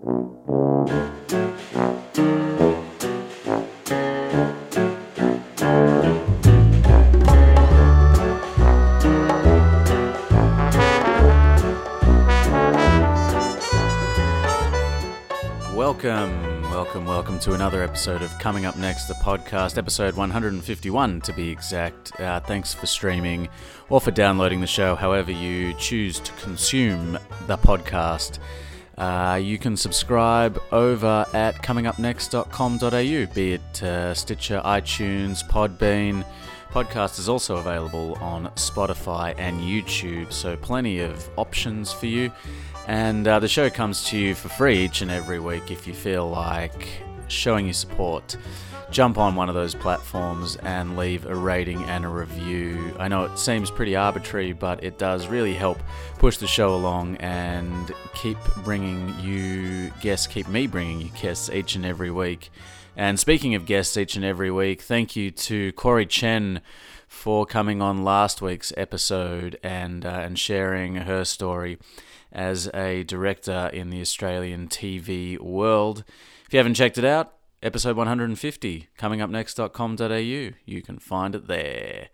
[16.63, 21.49] welcome, welcome to another episode of Coming Up Next, the podcast, episode 151 to be
[21.49, 22.19] exact.
[22.19, 23.47] Uh, thanks for streaming
[23.87, 27.13] or for downloading the show, however you choose to consume
[27.47, 28.39] the podcast.
[28.99, 36.25] Uh, you can subscribe over at comingupnext.com.au, be it uh, Stitcher, iTunes, Podbean.
[36.71, 42.29] Podcast is also available on Spotify and YouTube, so plenty of options for you.
[42.87, 45.93] And uh, the show comes to you for free each and every week if you
[45.93, 46.87] feel like
[47.27, 48.35] showing your support.
[48.91, 52.95] Jump on one of those platforms and leave a rating and a review.
[52.97, 55.79] I know it seems pretty arbitrary, but it does really help
[56.17, 61.75] push the show along and keep bringing you guests, keep me bringing you guests each
[61.75, 62.49] and every week.
[62.97, 66.61] And speaking of guests each and every week, thank you to Corey Chen
[67.07, 71.77] for coming on last week's episode and uh, and sharing her story
[72.31, 76.03] as a director in the Australian TV world.
[76.45, 80.55] If you haven't checked it out, episode 150, coming up comingupnext.com.au.
[80.65, 82.09] You can find it there.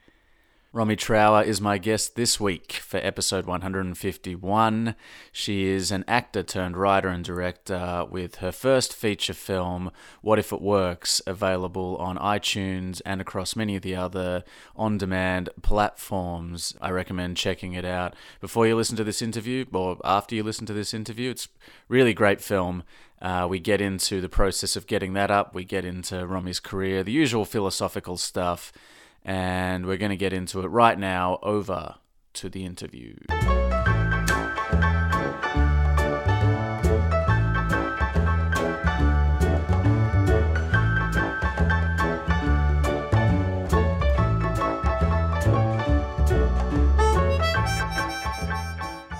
[0.76, 4.96] Romy Trower is my guest this week for episode 151.
[5.32, 9.90] She is an actor turned writer and director with her first feature film,
[10.22, 14.44] What If It Works, available on iTunes and across many of the other
[14.76, 16.76] on demand platforms.
[16.82, 20.66] I recommend checking it out before you listen to this interview or after you listen
[20.66, 21.30] to this interview.
[21.32, 21.48] It's
[21.88, 22.84] really great film.
[23.22, 27.04] Uh, we get into the process of getting that up, we get into Romy's career,
[27.04, 28.72] the usual philosophical stuff
[29.26, 31.40] and we're going to get into it right now.
[31.42, 31.96] Over
[32.34, 33.16] to the interview.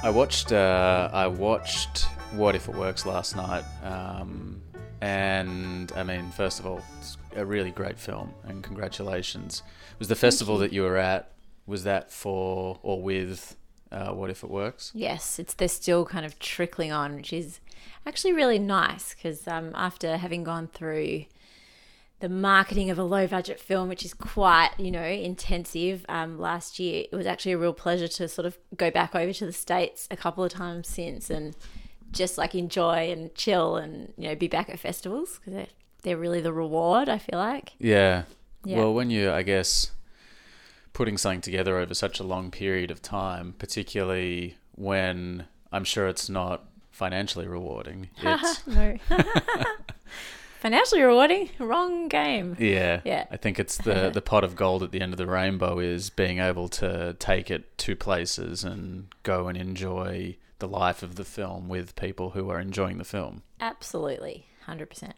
[0.04, 0.52] I watched.
[0.52, 4.62] Uh, I watched What If It Works last night, um,
[5.00, 9.64] and I mean, first of all, it's a really great film, and congratulations.
[10.00, 11.32] Was the festival that you were at?
[11.66, 13.56] Was that for or with
[13.92, 14.92] uh, What If It Works?
[14.94, 17.62] Yes, it's they're still kind of trickling on, which is
[18.06, 21.26] actually really nice because um, after having gone through
[22.20, 26.80] the marketing of a low budget film, which is quite you know intensive, um, last
[26.80, 29.54] year it was actually a real pleasure to sort of go back over to the
[29.54, 31.56] states a couple of times since and
[32.16, 35.68] just like enjoy and chill and you know be back at festivals because they're,
[36.04, 37.10] they're really the reward.
[37.10, 37.74] I feel like.
[37.78, 38.24] Yeah.
[38.64, 38.78] Yeah.
[38.80, 39.92] Well, when you, I guess,
[40.94, 46.30] putting something together over such a long period of time, particularly when I'm sure it's
[46.30, 48.10] not financially rewarding.
[48.24, 48.98] It's, no.
[50.60, 52.56] Financially rewarding, wrong game.
[52.58, 53.02] yeah.
[53.06, 53.26] Yeah.
[53.30, 56.10] I think it's the the pot of gold at the end of the rainbow is
[56.10, 61.26] being able to take it to places and go and enjoy the life of the
[61.26, 63.44] film with people who are enjoying the film.
[63.60, 65.16] Absolutely, hundred percent.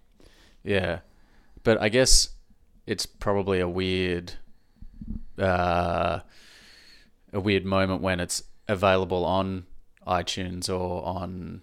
[0.63, 0.99] Yeah.
[1.63, 2.29] But I guess
[2.85, 4.33] it's probably a weird
[5.37, 6.19] uh,
[7.33, 9.65] a weird moment when it's available on
[10.05, 11.61] iTunes or on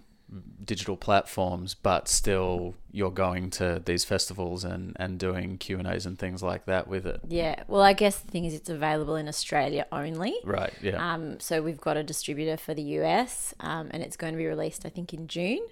[0.63, 6.05] digital platforms, but still you're going to these festivals and, and doing Q and A's
[6.05, 7.21] and things like that with it.
[7.27, 7.63] Yeah.
[7.67, 10.35] Well, I guess the thing is, it's available in Australia only.
[10.43, 10.73] Right.
[10.81, 11.13] Yeah.
[11.13, 14.47] Um, so we've got a distributor for the US, um, and it's going to be
[14.47, 15.65] released, I think, in June.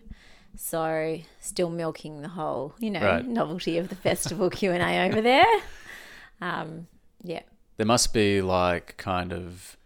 [0.55, 3.27] So still milking the whole, you know, Right.
[3.27, 5.45] novelty of the festival Q and A over there.
[6.41, 6.87] Um,
[7.23, 7.41] yeah.
[7.77, 9.77] there must be like kind of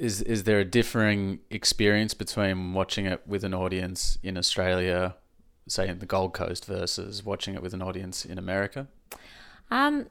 [0.00, 5.14] is is there a differing experience between watching it with an audience in Australia,
[5.68, 8.88] say in the Gold Coast, versus watching it with an audience in America?
[9.70, 10.06] Um,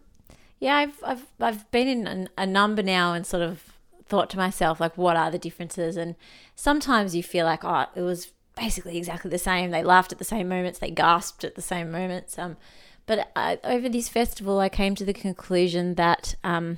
[0.59, 3.63] yeah, I've I've I've been in a number now and sort of
[4.05, 5.97] thought to myself like, what are the differences?
[5.97, 6.15] And
[6.55, 9.71] sometimes you feel like, oh, it was basically exactly the same.
[9.71, 12.37] They laughed at the same moments, they gasped at the same moments.
[12.37, 12.57] Um,
[13.09, 16.77] but uh, over this festival, I came to the conclusion that um,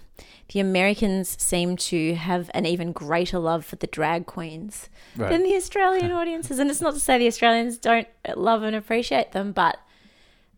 [0.53, 4.87] the Americans seem to have an even greater love for the drag queens
[5.17, 5.29] Right.
[5.29, 6.57] than the Australian audiences.
[6.57, 9.77] And it's not to say the Australians don't love and appreciate them, but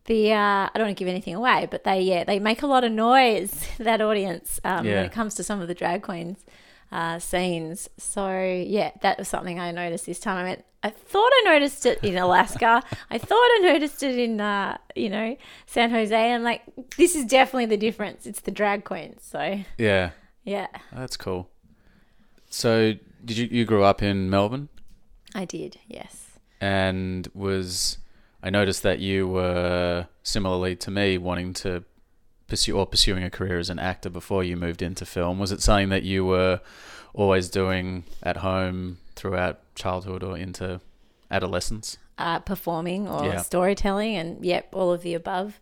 [0.04, 2.66] the uh, I don't want to give anything away, but they yeah they make a
[2.68, 4.94] lot of noise that audience um, Yeah.
[4.96, 6.38] when it comes to some of the drag queens
[6.94, 7.90] uh, scenes.
[7.98, 10.38] So yeah, that was something I noticed this time.
[10.38, 10.64] I went.
[10.82, 12.82] I thought I noticed it in Alaska.
[13.10, 15.36] I thought I noticed it in uh, you know
[15.66, 16.14] San Jose.
[16.14, 16.62] And I'm like
[16.96, 18.26] this is definitely the difference.
[18.26, 19.22] It's the drag queens.
[19.24, 20.10] So Yeah,
[20.44, 21.50] yeah, that's cool.
[22.48, 22.94] So,
[23.24, 24.68] did you you grew up in Melbourne,
[25.34, 25.78] I did.
[25.88, 26.38] Yes.
[26.60, 27.98] and was
[28.40, 31.82] I noticed that you were similarly to me wanting to
[32.54, 35.38] pursue or pursuing a career as an actor before you moved into film.
[35.38, 36.60] Was it something that you were
[37.12, 40.80] always doing at home throughout childhood or into
[41.30, 41.98] adolescence?
[42.16, 43.38] uh, performing or Yeah.
[43.42, 45.58] storytelling, and yep, all of the above.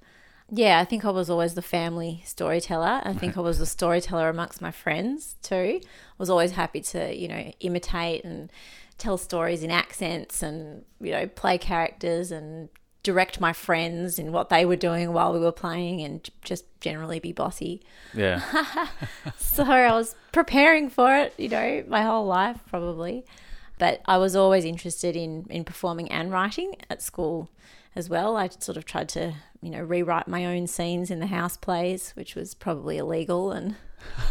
[0.51, 3.01] Yeah, I think I was always the family storyteller.
[3.07, 5.81] I think I was the storyteller amongst my friends too.
[5.83, 8.53] I was always happy to, you know, imitate and
[8.99, 12.69] tell stories in accents and, you know, play characters and
[13.03, 17.19] direct my friends and what they were doing while we were playing and just generally
[17.19, 17.83] be bossy.
[18.15, 18.43] Yeah.
[19.39, 23.25] So I was preparing for it, you know, my whole life probably.
[23.79, 27.51] But I was always interested in, in performing and writing at school
[27.95, 28.37] as well.
[28.37, 32.13] I sort of tried to, you know, rewrite my own scenes in the house plays,
[32.13, 33.53] which was probably illegal.
[33.53, 33.77] And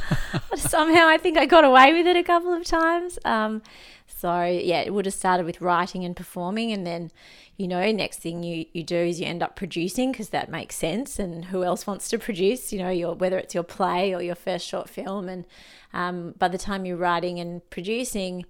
[0.55, 3.19] somehow I think I got away with it a couple of times.
[3.25, 3.61] Um,
[4.07, 7.11] so yeah, it would have started with writing and performing, and then,
[7.61, 10.75] you know, next thing you, you do is you end up producing because that makes
[10.75, 11.19] sense.
[11.19, 12.73] And who else wants to produce?
[12.73, 15.45] You know, your whether it's your play or your first short film, and
[15.93, 18.45] um, by the time you're writing and producing,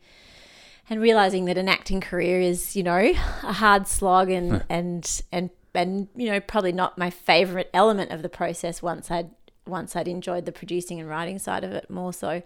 [0.89, 3.11] and realizing that an acting career is, you know,
[3.43, 8.21] a hard slog and and and and you know probably not my favorite element of
[8.21, 8.81] the process.
[8.81, 9.31] Once I'd
[9.67, 12.43] once I'd enjoyed the producing and writing side of it more so,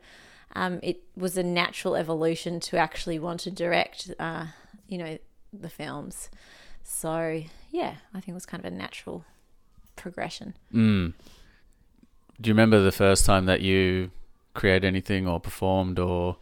[0.56, 4.48] um, it was a natural evolution to actually want to direct, uh,
[4.88, 5.20] you know,
[5.62, 6.30] the films.
[6.84, 9.26] So yeah, I think it was kind of a natural
[9.96, 10.56] progression.
[10.74, 11.14] Mm.
[12.40, 14.12] Do you remember the first time that you
[14.54, 16.38] created anything or performed or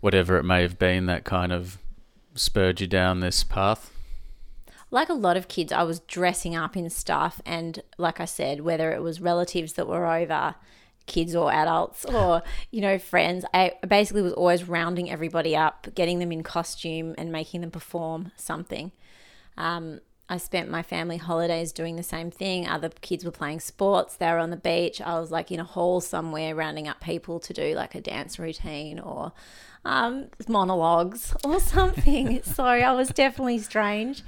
[0.00, 1.78] whatever it may have been that kind of
[2.34, 3.92] spurred you down this path?
[4.90, 8.60] like a lot of kids, I was dressing up in stuff, and like I said,
[8.60, 10.56] whether it was relatives that were over,
[11.06, 16.18] kids or adults, or you know friends, I basically was always rounding everybody up, getting
[16.18, 18.92] them in costume, and making them perform something.
[19.56, 20.00] Um,
[20.30, 22.68] I spent my family holidays doing the same thing.
[22.68, 24.14] Other kids were playing sports.
[24.14, 25.00] They were on the beach.
[25.00, 28.38] I was like in a hall somewhere, rounding up people to do like a dance
[28.38, 29.32] routine or
[29.84, 32.44] um, monologues or something.
[32.44, 34.22] so I was definitely strange.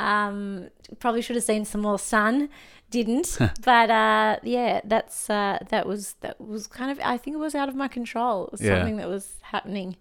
[0.00, 0.68] Um,
[0.98, 2.48] probably should have seen some more sun.
[2.90, 6.98] Didn't, but uh, yeah, that's uh, that was that was kind of.
[7.04, 8.46] I think it was out of my control.
[8.46, 8.76] It was Yeah.
[8.78, 9.96] something that was happening.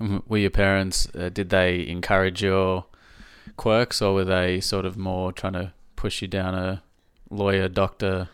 [0.00, 0.22] Mhm.
[0.28, 2.84] Were your parents, uh, did they encourage your
[3.56, 6.82] quirks or were they sort of more trying to push you down a
[7.30, 8.28] lawyer, doctor?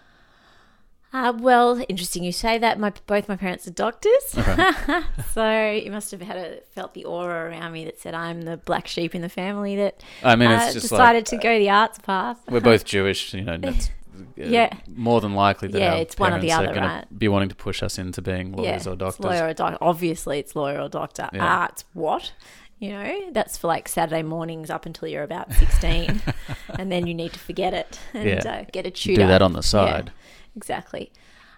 [1.13, 2.79] Uh, well, interesting you say that.
[2.79, 4.23] My both my parents are doctors,
[5.35, 8.57] so you must have had a felt the aura around me that said I'm the
[8.59, 11.59] black sheep in the family that I mean, uh, it's just decided like to go
[11.59, 12.39] the arts path.
[12.49, 14.73] we're both Jewish, you know, that's uh, Yeah.
[14.95, 17.05] more than likely that Yeah, our it's one or the other, right?
[17.19, 19.25] be wanting to push us into being lawyers or doctors.
[19.25, 19.79] lawyer or doctor.
[19.81, 21.29] Obviously, it's lawyer or doctor.
[21.33, 21.45] Yeah.
[21.45, 22.33] Arts, what?
[22.79, 26.23] You know, that's for like Saturday mornings up until you're about 16,
[26.79, 28.61] and then you need to forget it and Yeah.
[28.61, 29.23] uh, get a tutor.
[29.23, 30.13] do that on the side.
[30.57, 31.13] Exactly.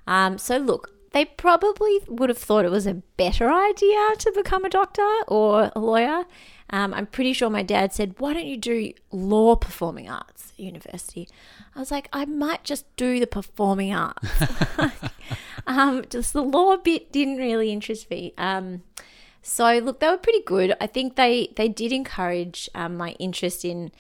[0.07, 4.65] Um, so look, they probably would have thought it was a better idea to become
[4.65, 6.25] a doctor or a lawyer.
[6.71, 11.29] Um, I'm pretty sure my dad said, "Why don't you do law performing arts university?"
[11.77, 14.27] I was like, "I might just do the performing arts."
[15.67, 18.33] um, just the law bit didn't really interest me.
[18.39, 18.83] Um,
[19.43, 20.75] so look, they were pretty good.
[20.81, 23.93] I think they they did encourage um, my interest in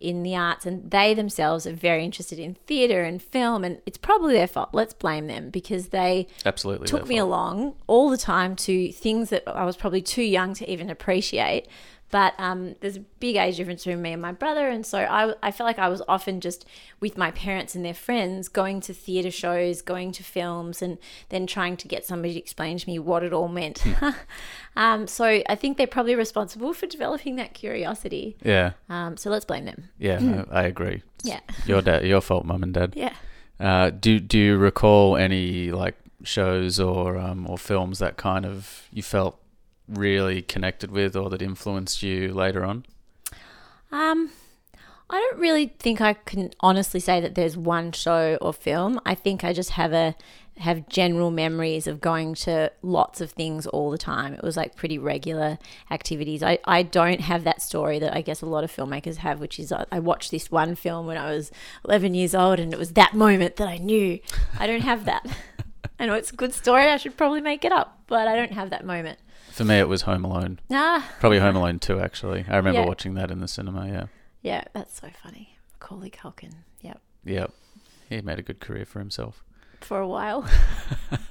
[0.00, 3.98] in the arts, and they themselves are very interested in theatre and film, and it's
[3.98, 4.70] probably their fault.
[4.72, 6.86] Let's blame them because they Absolutely.
[6.86, 7.28] took me fault.
[7.28, 11.66] along all the time to things that I was probably too young to even appreciate.
[12.10, 15.34] But um, there's a big age difference between me and my brother, and so I,
[15.42, 16.64] I felt like I was often just
[17.00, 20.96] with my parents and their friends going to theatre shows, going to films, and
[21.28, 23.84] then trying to get somebody to explain to me what it all meant.
[24.76, 28.36] um, so I think they're probably responsible for developing that curiosity.
[28.42, 29.90] Yeah, Um, so let's blame them.
[29.98, 31.02] yeah, I, I agree.
[31.24, 32.94] Yeah, Your dad, your fault, mum and dad.
[32.96, 33.14] yeah.
[33.60, 38.86] Uh, do do you recall any like shows or um, or films that kind of
[38.92, 39.36] you felt
[39.88, 42.84] really connected with or that influenced you later on?
[43.90, 44.30] Um,
[45.10, 49.00] I don't really think I can honestly say that there's one show or film.
[49.06, 50.14] I think I just have a
[50.58, 54.34] have general memories of going to lots of things all the time.
[54.34, 55.58] It was like pretty regular
[55.90, 56.42] activities.
[56.42, 59.58] I, I don't have that story that I guess a lot of filmmakers have, which
[59.58, 61.50] is uh, I watched this one film when I was
[61.84, 64.18] 11 years old and it was that moment that I knew.
[64.58, 65.26] I don't have that.
[66.00, 66.86] I know it's a good story.
[66.86, 69.18] I should probably make it up, but I don't have that moment.
[69.58, 70.60] For me, it was Home Alone.
[70.70, 71.02] Nah.
[71.18, 72.44] Probably Home Alone 2, actually.
[72.48, 72.86] I remember Yeah.
[72.86, 74.06] watching that in the cinema, yeah.
[74.40, 75.58] Yeah, that's so funny.
[75.72, 76.52] Macaulay Culkin.
[76.80, 77.00] Yep.
[77.24, 77.52] Yep.
[78.08, 79.42] He made a good career for himself.
[79.80, 80.48] For a while.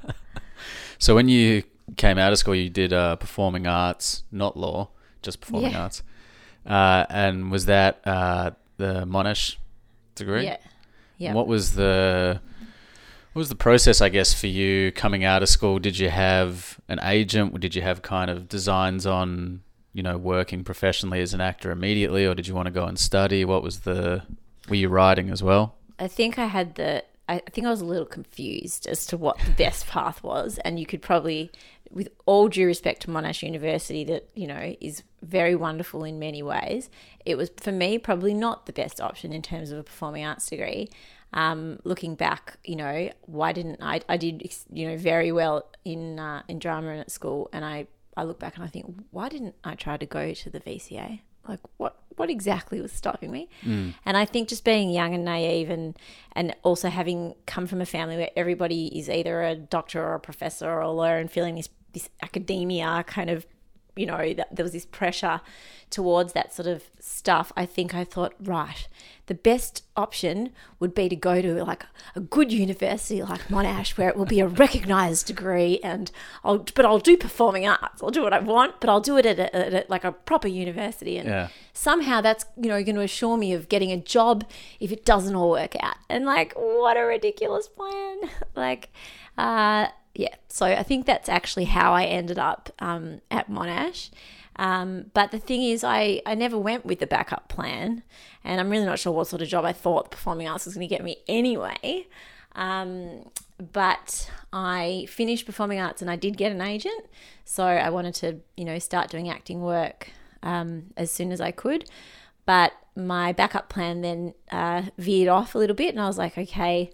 [0.99, 1.61] So when you
[1.95, 4.89] came out of school, you did uh, performing arts, not law,
[5.21, 5.83] just performing Yeah.
[5.83, 6.01] arts.
[6.65, 9.57] Uh, and was that uh, the Monash
[10.15, 10.45] degree?
[10.45, 10.57] Yeah.
[11.19, 11.33] Yeah.
[11.33, 12.41] What was the
[13.37, 15.77] what was the process, I guess, for you coming out of school?
[15.77, 17.59] Did you have an agent?
[17.59, 19.61] Did you have kind of designs on,
[19.93, 22.97] you know, working professionally as an actor immediately, or did you want to go and
[22.97, 23.45] study?
[23.45, 24.23] What was the
[24.67, 25.75] were you writing as well?
[25.99, 27.03] I think I had the.
[27.29, 30.79] I think I was a little confused as to what the best path was, and
[30.79, 31.51] you could probably,
[31.91, 36.41] with all due respect to Monash University, that you know is very wonderful in many
[36.41, 36.89] ways.
[37.23, 40.47] It was for me probably not the best option in terms of a performing arts
[40.47, 40.89] degree.
[41.37, 44.01] Um, looking back, you know, why didn't I?
[44.09, 44.41] I did,
[44.73, 47.85] you know, very well in uh, in drama and at school, and I
[48.17, 51.19] I look back and I think, why didn't I try to go to the VCA?
[51.47, 53.49] Like, what what exactly was stopping me?
[53.63, 53.93] Mm.
[54.03, 55.95] And I think just being young and naive, and
[56.31, 60.19] and also having come from a family where everybody is either a doctor or a
[60.19, 63.45] professor or a lawyer, and feeling this this academia kind of,
[63.97, 65.41] you know, that there was this pressure
[65.89, 67.51] towards that sort of stuff.
[67.55, 68.87] I think I thought, right,
[69.27, 70.51] the best option
[70.81, 71.85] would be to go to like
[72.15, 76.11] a good university like Monash, where it will be a recognised degree, and
[76.43, 78.03] I'll but I'll do performing arts.
[78.03, 80.11] I'll do what I want, but I'll do it at, a, at a, like a
[80.11, 81.47] proper university, and Yeah.
[81.73, 84.43] somehow that's you know going to assure me of getting a job
[84.81, 85.95] if it doesn't all work out.
[86.09, 88.17] And like, what a ridiculous plan!
[88.55, 88.89] like,
[89.37, 90.33] uh, yeah.
[90.47, 94.09] So I think that's actually how I ended up um, at Monash.
[94.55, 98.01] Um, but the thing is, I, I never went with the backup plan,
[98.43, 100.87] and I'm really not sure what sort of job I thought performing arts was going
[100.87, 102.07] to get me anyway.
[102.55, 103.29] Um,
[103.71, 107.05] but I finished performing arts and I did get an agent,
[107.45, 110.09] so I wanted to, you know, start doing acting work
[110.41, 111.87] um, as soon as I could.
[112.47, 116.39] But my backup plan then uh, veered off a little bit, and I was like,
[116.39, 116.91] okay,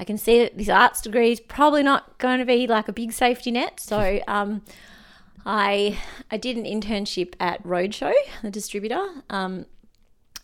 [0.00, 2.92] I can see that this arts degree is probably not going to be like a
[2.92, 3.80] big safety net.
[3.80, 4.62] So um,
[5.44, 5.98] I
[6.30, 8.12] I did an internship at Roadshow,
[8.42, 9.66] the distributor, um,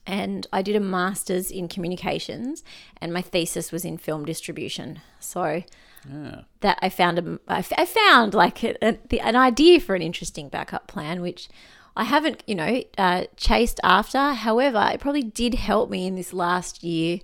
[0.07, 2.63] and I did a master's in communications,
[3.01, 5.01] and my thesis was in film distribution.
[5.21, 5.63] So
[6.11, 6.43] Yeah.
[6.61, 9.95] that I found a, I f- I found like a, a, the, an idea for
[9.95, 11.49] an interesting backup plan, which
[11.97, 14.33] I haven't, you know, uh, chased after.
[14.33, 17.21] However, it probably did help me in this last year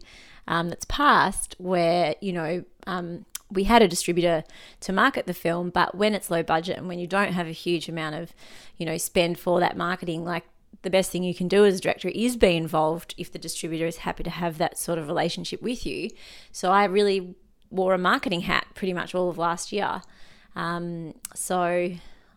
[0.50, 4.45] um, that's passed, where you know um, we had a distributor
[4.80, 7.52] to market the film, but when it's low budget and when you don't have a
[7.52, 8.33] huge amount of,
[8.76, 10.45] you know, spend for that marketing, like
[10.83, 13.87] the best thing you can do as a director is be involved if the distributor
[13.87, 16.11] is happy to have that sort of relationship with you.
[16.52, 17.35] So I really
[17.71, 20.02] wore a marketing hat pretty much all of last year.
[20.57, 21.92] Um, so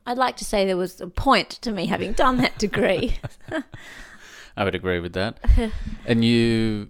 [0.05, 3.17] I'd like to say there was a point to me having done that degree.
[4.57, 5.39] I would agree with that.
[6.05, 6.89] and you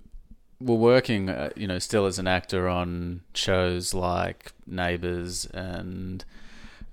[0.59, 6.23] were working, uh, you know, still as an actor on shows like Neighbours and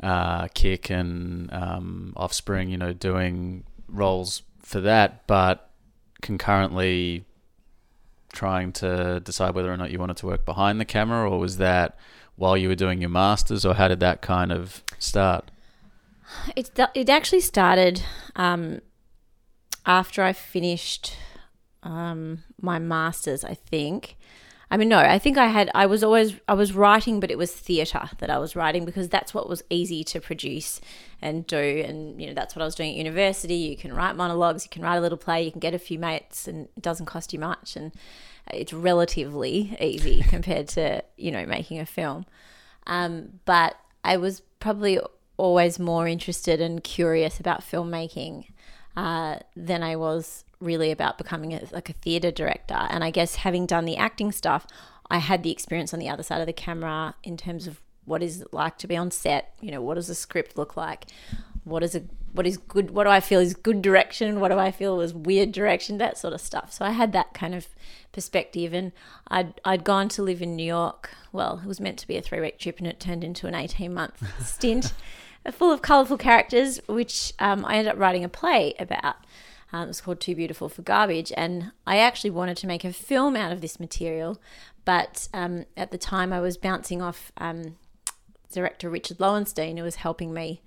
[0.03, 5.71] uh, Kick and um, Offspring, you know, doing roles for that, but
[6.23, 7.25] concurrently
[8.33, 11.57] trying to decide whether or not you wanted to work behind the camera, or was
[11.57, 11.99] that
[12.37, 15.51] while you were doing your masters, or how did that kind of start?
[16.55, 18.03] It it actually started
[18.37, 18.81] um,
[19.85, 21.17] after I finished
[21.83, 23.45] um, my masters.
[23.45, 24.17] I think.
[24.73, 25.69] I mean, no, I think I had.
[25.75, 29.09] I was always I was writing, but it was theatre that I was writing because
[29.09, 30.81] that's what was easy to produce
[31.21, 31.57] and do.
[31.57, 33.55] And you know, that's what I was doing at university.
[33.55, 35.99] You can write monologues, you can write a little play, you can get a few
[35.99, 37.91] mates, and it doesn't cost you much, and
[38.53, 42.25] it's relatively easy compared to you know making a film.
[42.87, 45.01] Um, but I was probably
[45.37, 48.45] always more interested and curious about filmmaking
[48.97, 52.75] uh, than I was really about becoming a, like a theatre director.
[52.75, 54.67] And I guess having done the acting stuff,
[55.11, 58.23] I had the experience on the other side of the camera in terms of what
[58.23, 59.55] is it like to be on set.
[59.61, 61.07] You know, what does a script look like?
[61.65, 62.93] What is a what is good?
[62.93, 64.41] What do I feel is good direction?
[64.41, 65.99] What do I feel is weird direction?
[65.99, 66.73] That sort of stuff.
[66.73, 67.69] So I had that kind of
[68.13, 68.93] perspective, and
[69.29, 71.11] I'd I'd gone to live in New York.
[71.33, 73.55] Well, it was meant to be a three week trip, and it turned into an
[73.55, 74.93] eighteen month stint,
[75.53, 79.17] full of colourful characters, which um, I ended up writing a play about.
[79.73, 82.93] Um, it was called Too Beautiful for Garbage, and I actually wanted to make a
[82.93, 84.41] film out of this material,
[84.85, 87.77] but um, at the time I was bouncing off um,
[88.53, 90.61] director Richard Lowenstein, who was helping me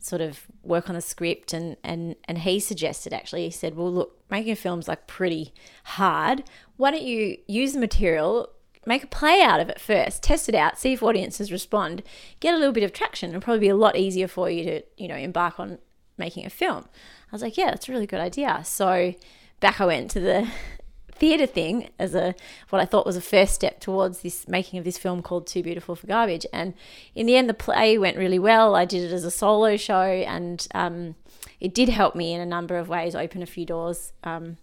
[0.00, 3.92] sort of work on the script, and and and he suggested actually he said, well,
[3.92, 5.52] look, making a film's like pretty
[5.84, 6.44] hard.
[6.76, 8.50] Why don't you use the material?
[8.88, 12.02] Make a play out of it first, test it out, see if audiences respond,
[12.40, 13.28] get a little bit of traction.
[13.28, 15.76] It'll probably be a lot easier for you to, you know, embark on
[16.16, 16.86] making a film.
[17.30, 18.62] I was like, yeah, that's a really good idea.
[18.64, 19.14] So
[19.60, 20.48] back I went to the
[21.12, 22.34] theatre thing as a
[22.70, 25.62] what I thought was a first step towards this making of this film called Too
[25.62, 26.46] Beautiful for Garbage.
[26.50, 26.72] And
[27.14, 28.74] in the end, the play went really well.
[28.74, 31.14] I did it as a solo show, and um,
[31.60, 34.14] it did help me in a number of ways, open a few doors.
[34.24, 34.56] Um,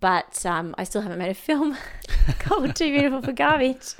[0.00, 1.76] but um, I still haven't made a film
[2.38, 3.94] called Too Beautiful for Garbage.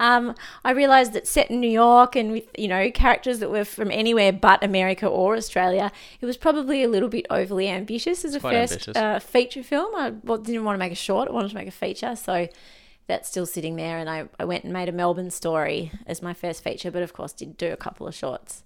[0.00, 3.64] Um, I realized that set in New York and with you know characters that were
[3.64, 8.34] from anywhere but America or Australia, it was probably a little bit overly ambitious as
[8.34, 9.94] a Quite first uh, feature film.
[9.94, 12.48] I didn't want to make a short; I wanted to make a feature, so
[13.06, 13.98] that's still sitting there.
[13.98, 17.12] And I, I went and made a Melbourne story as my first feature, but of
[17.12, 18.64] course did do a couple of shorts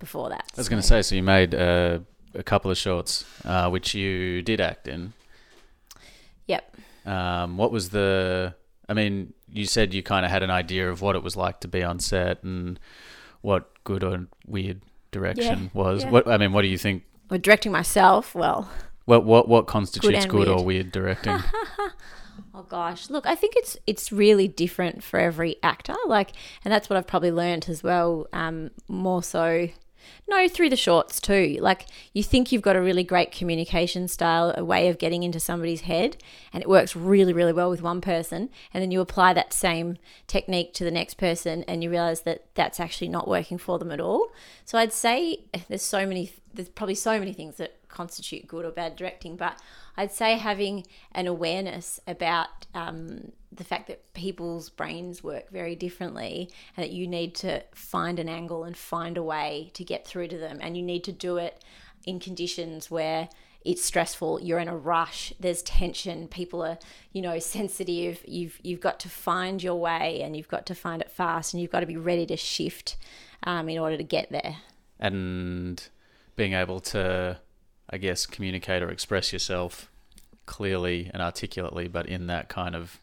[0.00, 0.44] before that.
[0.56, 2.00] I was going to say, so you made uh,
[2.34, 5.12] a couple of shorts, uh, which you did act in.
[6.50, 6.76] Yep.
[7.06, 8.54] Um, what was the?
[8.88, 11.60] I mean, you said you kind of had an idea of what it was like
[11.60, 12.78] to be on set and
[13.40, 16.04] what good or weird direction Yeah, was.
[16.04, 16.10] yeah.
[16.10, 17.04] What I mean, what do you think?
[17.30, 18.68] Well, directing myself, well,
[19.04, 20.66] What what what constitutes good, or weird.
[20.66, 21.38] weird directing?
[22.52, 25.94] Oh gosh, look, I think it's it's really different for every actor.
[26.06, 26.32] Like,
[26.64, 28.26] and that's what I've probably learned as well.
[28.32, 29.68] Um, more so,
[30.28, 31.58] no, through the shorts too.
[31.60, 35.40] Like, you think you've got a really great communication style, a way of getting into
[35.40, 36.16] somebody's head,
[36.52, 39.96] and it works really, really well with one person, and then you apply that same
[40.26, 43.90] technique to the next person, and you realize that that's actually not working for them
[43.90, 44.28] at all.
[44.64, 48.70] So I'd say there's so many, there's probably so many things that constitute good or
[48.70, 49.60] bad directing, but
[49.96, 56.50] I'd say having an awareness about um, the fact that people's brains work very differently
[56.76, 60.28] and that you need to find an angle and find a way to get through
[60.28, 60.58] to them.
[60.60, 61.64] And you need to do it
[62.04, 63.28] in conditions where
[63.62, 66.78] it's stressful you're in a rush there's tension people are
[67.12, 71.02] you know sensitive you've you've got to find your way and you've got to find
[71.02, 72.96] it fast and you've got to be ready to shift
[73.42, 74.56] um, in order to get there
[75.00, 75.88] and
[76.36, 77.38] being able to,
[77.88, 79.90] I guess, communicate or express yourself
[80.46, 83.00] clearly and articulately, but in that kind of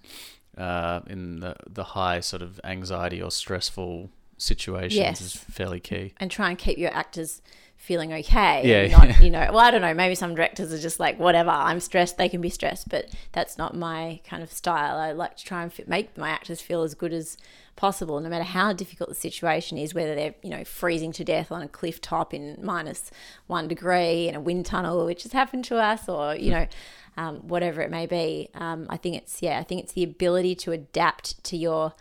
[0.58, 5.22] uh, in the the high sort of anxiety or stressful situations Yes.
[5.22, 6.14] is fairly key.
[6.20, 7.42] and try and keep your actors
[7.78, 8.64] feeling okay.
[8.66, 8.98] Yeah.
[8.98, 9.94] Not, you know, well, I don't know.
[9.94, 13.58] Maybe some directors are just like, whatever, I'm stressed, they can be stressed, but that's
[13.58, 14.98] not my kind of style.
[14.98, 17.38] I like to try and fit, make my actors feel as good as
[17.76, 21.52] possible, no matter how difficult the situation is, whether they're, you know, freezing to death
[21.52, 23.12] on a cliff top in minus
[23.46, 26.68] one degree in a wind tunnel, which has happened to us, or, you know,
[27.16, 28.50] um, whatever it may be.
[28.54, 31.94] Um, I think it's, yeah, I think it's the ability to adapt to your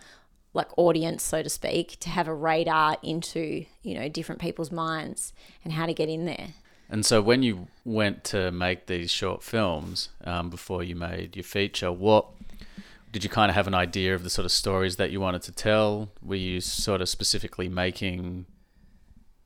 [0.57, 5.33] like audience, so to speak, to have a radar into you know different people's minds
[5.65, 6.49] and how to get in there.
[6.89, 11.45] And so, when you went to make these short films um, before you made your
[11.45, 12.27] feature, what
[13.13, 15.43] did you kind of have an idea of the sort of stories that you wanted
[15.43, 16.11] to tell?
[16.23, 18.47] Were you sort of specifically making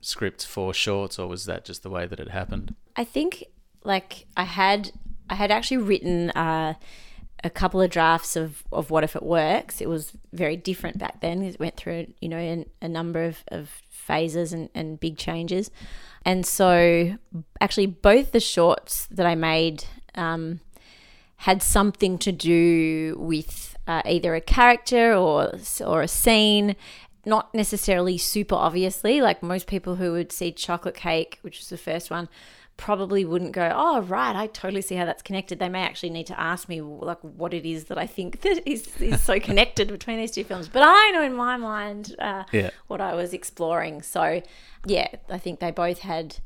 [0.00, 2.74] scripts for shorts, or was that just the way that it happened?
[2.96, 3.44] I think
[3.84, 4.92] like I had
[5.30, 6.74] I had actually written uh,
[7.42, 9.80] a couple of drafts of, of what if it works.
[9.80, 11.42] It was very different back then.
[11.42, 15.70] It went through you know a number of, of phases and, and big changes,
[16.24, 17.16] and so
[17.60, 20.60] actually both the shorts that I made um,
[21.36, 25.52] had something to do with uh, either a character or
[25.84, 26.76] or a scene.
[27.26, 31.76] Not necessarily super obviously, like most people who would see Chocolate Cake, which was the
[31.76, 32.30] first one,
[32.80, 35.58] probably wouldn't go, oh, right, I totally see how that's connected.
[35.58, 38.66] They may actually need to ask me, like, what it is that I think that
[38.66, 40.66] is, is so connected between these two films.
[40.66, 42.70] But I know in my mind uh, Yeah.
[42.86, 44.00] what I was exploring.
[44.00, 44.40] So,
[44.86, 46.38] yeah, I think they both had.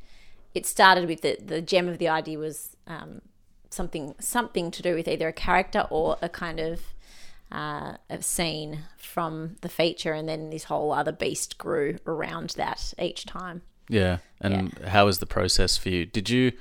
[0.57, 3.23] It started with the, the gem of the idea was um,
[3.71, 6.81] something something to do with either a character or a kind of
[7.53, 12.93] uh, a scene from the feature, and then this whole other beast grew around that
[12.99, 13.63] each time.
[13.89, 14.19] Yeah.
[14.41, 16.07] And how was the process for you?
[16.07, 16.53] Did you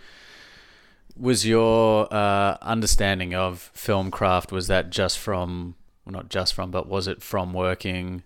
[1.15, 6.71] was your uh, understanding of film craft was that just from well, not just from,
[6.71, 8.23] but was it from working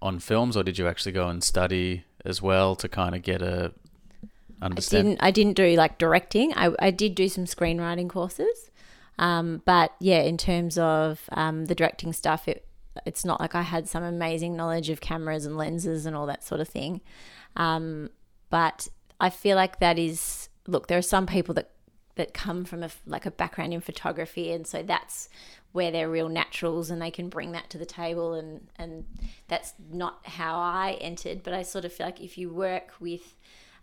[0.00, 3.42] on films, or did you actually go and study as well to kind of get
[3.42, 3.72] a
[4.60, 5.08] I understand?
[5.08, 5.22] didn't.
[5.22, 6.52] I didn't do like directing.
[6.54, 8.70] I, I did do some screenwriting courses,
[9.18, 12.64] um, but yeah, in terms of um, the directing stuff, it
[13.06, 16.42] it's not like I had some amazing knowledge of cameras and lenses and all that
[16.44, 17.00] sort of thing.
[17.56, 18.10] Um,
[18.50, 18.88] but
[19.20, 20.88] I feel like that is look.
[20.88, 21.70] There are some people that
[22.16, 25.28] that come from a like a background in photography, and so that's
[25.72, 28.34] where they're real naturals, and they can bring that to the table.
[28.34, 29.04] And and
[29.48, 33.36] that's not how I entered, but I sort of feel like if you work with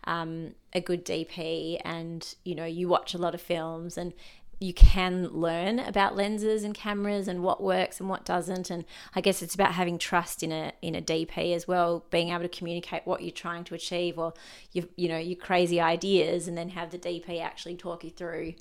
[0.04, 4.12] um, a good DP and you know you watch a lot of films and
[4.58, 8.70] you can learn about lenses and cameras and what works and what doesn't.
[8.70, 12.30] And I guess it's about having trust in a in a DP as well being
[12.30, 14.34] able to communicate what you're trying to achieve or
[14.72, 18.54] you you know your crazy ideas and then have the DP actually talk you through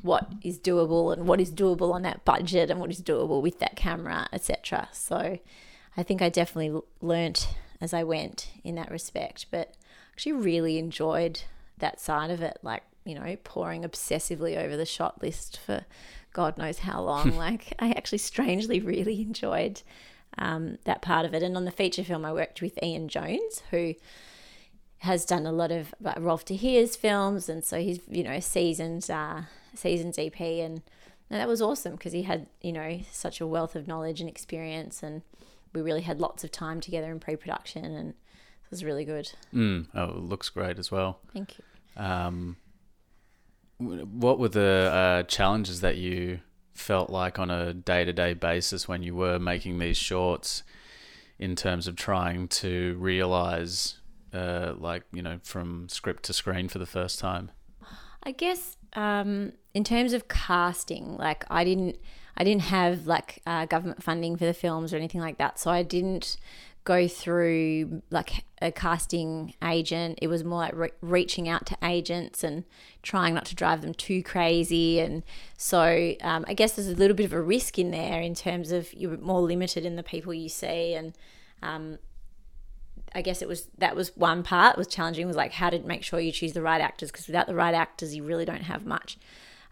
[0.00, 3.58] what is doable and what is doable on that budget and what is doable with
[3.58, 5.38] that camera etc so
[5.98, 9.74] I think I definitely learnt as I went in that respect but
[10.12, 11.42] actually really enjoyed
[11.78, 15.84] that side of it, like you know, poring obsessively over the shot list for
[16.32, 17.36] God knows how long.
[17.36, 19.82] like I actually strangely really enjoyed
[20.38, 21.42] um, that part of it.
[21.42, 23.94] And on the feature film, I worked with Ian Jones, who
[24.98, 29.10] has done a lot of Rolf de Heer's films, and so he's you know seasoned
[29.10, 29.42] uh,
[29.74, 30.82] seasoned DP, and,
[31.28, 34.30] and that was awesome because he had you know such a wealth of knowledge and
[34.30, 35.22] experience, and
[35.72, 39.32] we really had lots of time together in pre-production, and it was really good.
[39.52, 39.88] Mm.
[39.94, 41.18] Oh, it looks great as well.
[41.32, 41.64] Thank you.
[42.02, 42.56] Um,
[43.82, 46.40] what were the uh, challenges that you
[46.74, 50.62] felt like on a day to day basis when you were making these shorts
[51.38, 53.98] in terms of trying to realize,
[54.32, 57.50] uh, like, you know, from script to screen for the first time?
[58.22, 61.98] I guess um, in terms of casting, like I didn't,
[62.36, 65.70] I didn't have like uh, government funding for the films or anything like that, so
[65.70, 66.36] I didn't
[66.84, 70.18] go through like a casting agent.
[70.20, 72.64] It was more like re- reaching out to agents and
[73.02, 74.98] trying not to drive them too crazy.
[74.98, 75.22] And
[75.56, 78.72] so um, I guess there's a little bit of a risk in there in terms
[78.72, 80.94] of you're more limited in the people you see.
[80.94, 81.16] And
[81.62, 81.98] um,
[83.14, 86.02] I guess it was that was one part was challenging was like how to make
[86.02, 88.86] sure you choose the right actors because without the right actors you really don't have
[88.86, 89.18] much.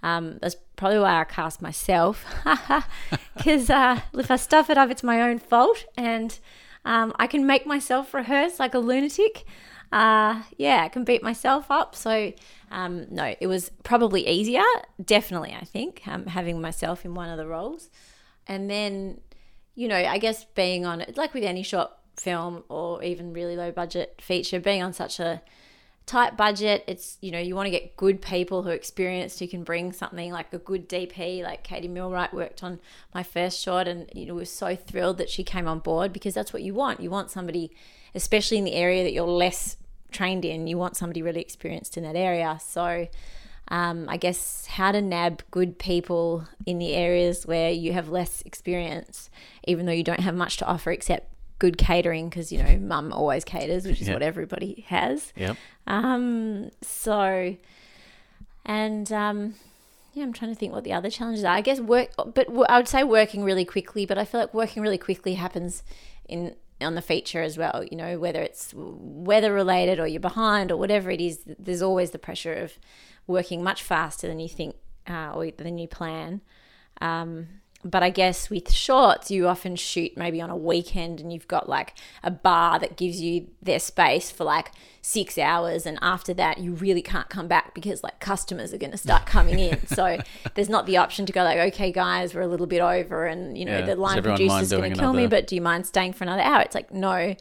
[0.03, 2.25] Um, that's probably why I cast myself
[3.37, 6.39] because uh, if I stuff it up, it's my own fault and
[6.85, 9.45] um, I can make myself rehearse like a lunatic.
[9.93, 11.97] Uh, yeah, I can beat myself up.
[11.97, 12.33] So,
[12.71, 14.63] um, no, it was probably easier,
[15.05, 17.91] definitely, I think, um, having myself in one of the roles.
[18.47, 19.21] And then,
[19.75, 23.73] you know, I guess being on like with any short film or even really low
[23.73, 25.43] budget feature, being on such a
[26.11, 26.83] tight budget.
[26.89, 29.93] It's, you know, you want to get good people who are experienced who can bring
[29.93, 31.45] something like a good DP.
[31.45, 32.81] Like Katie Milwright worked on
[33.15, 36.35] my first shot and, you know, was so thrilled that she came on board because
[36.35, 36.99] that's what you want.
[36.99, 37.71] You want somebody,
[38.13, 39.77] especially in the area that you're less
[40.11, 42.59] trained in, you want somebody really experienced in that area.
[42.61, 43.07] So,
[43.69, 48.43] um, I guess how to nab good people in the areas where you have less
[48.43, 49.31] experience,
[49.63, 51.29] even though you don't have much to offer except
[51.61, 54.15] good catering because you know mum always caters which is Yeah.
[54.15, 55.57] what everybody has Yep.
[55.87, 57.55] um so
[58.67, 59.55] and um
[60.15, 62.77] yeah i'm trying to think what the other challenges are i guess work but I
[62.79, 65.83] would say working really quickly but i feel like working really quickly happens
[66.29, 70.73] in on the feature as well you know whether it's weather related or you're behind
[70.73, 72.73] or whatever it is there's always the pressure of
[73.27, 74.75] working much faster than you think
[75.09, 76.41] uh, or than you plan
[77.03, 77.47] um,
[77.85, 81.69] but I guess with shorts, you often shoot maybe on a weekend and you've got
[81.69, 85.87] like a bar that gives you their space for like six hours.
[85.87, 89.25] And after that, you really can't come back because like customers are going to start
[89.25, 89.87] coming in.
[89.87, 90.19] so
[90.55, 93.57] there's not the option to go like, okay, guys, we're a little bit over and,
[93.57, 93.87] you know, Yeah.
[93.87, 96.61] the line producer's going to kill me, but do you mind staying for another hour?
[96.61, 97.35] It's like, no,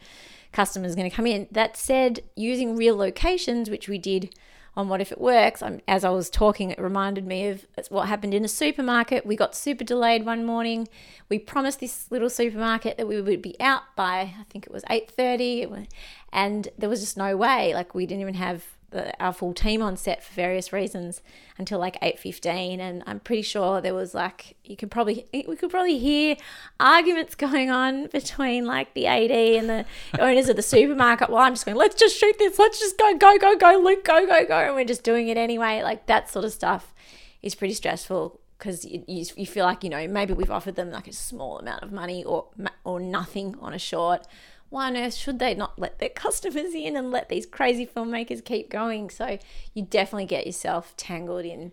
[0.54, 1.47] customers are going to come in.
[1.52, 4.34] That said, using real locations, which we did
[4.80, 8.08] on What If It Works, I'm, as I was talking, it reminded me of what
[8.08, 9.26] happened in a supermarket.
[9.26, 10.88] We got super delayed one morning.
[11.28, 14.84] We promised this little supermarket that we would be out by, I think it was
[14.86, 15.88] 8.30,
[16.32, 17.74] and there was just no way.
[17.74, 21.21] Like, we didn't even have the, our full team on set for various reasons
[21.58, 25.69] until like 8.15 and i'm pretty sure there was like you could probably we could
[25.69, 26.36] probably hear
[26.80, 29.86] arguments going on between like the ad and the
[30.19, 31.30] owners of the supermarket.
[31.30, 32.60] While i'm just going let's just shoot this.
[32.60, 34.58] Let's just go go go go luke go go go.
[34.58, 35.82] And we're just doing it anyway.
[35.82, 36.93] Like that sort of stuff
[37.41, 40.91] is pretty stressful because you, you, you feel like you know maybe we've offered them
[40.91, 42.47] like a small amount of money or
[42.84, 44.28] or nothing on a short
[44.69, 48.43] why on earth should they not let their customers in and let these crazy filmmakers
[48.43, 49.10] keep going?
[49.10, 49.38] So
[49.73, 51.71] you definitely get yourself tangled in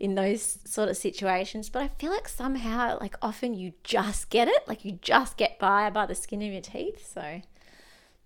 [0.00, 1.68] in those sort of situations.
[1.68, 5.58] But I feel like somehow, like often you just get it, like you just get
[5.58, 7.10] by by the skin of your teeth.
[7.12, 7.42] So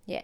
[0.06, 0.22] yeah.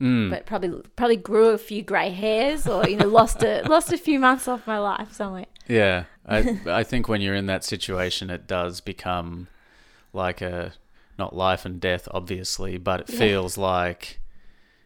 [0.00, 0.28] Mm.
[0.28, 3.98] But probably probably grew a few grey hairs or you know lost a lost a
[3.98, 5.46] few months off my life somewhere.
[5.68, 9.48] Yeah, I I think when you're in that situation, it does become
[10.12, 10.74] like a
[11.18, 13.18] not life and death, obviously, but it Yeah.
[13.18, 14.20] feels like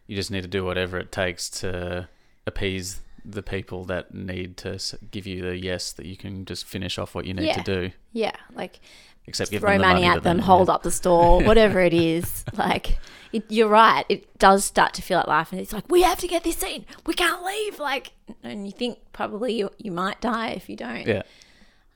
[0.07, 2.07] you just need to do whatever it takes to
[2.47, 4.79] appease the people that need to
[5.11, 7.61] give you the yes that you can just finish off what you need Yeah.
[7.61, 7.91] to do.
[8.13, 8.79] Yeah, like
[9.27, 10.73] Except give throw them the money, money, at but them, hold yeah.
[10.75, 12.43] up the store, whatever it is.
[12.53, 12.97] Like,
[13.31, 14.03] it, you're right.
[14.09, 16.57] It does start to feel like life, and it's like we have to get this
[16.57, 16.85] scene.
[17.05, 17.77] We can't leave.
[17.79, 21.05] Like, and you think probably you you might die if you don't.
[21.05, 21.21] Yeah,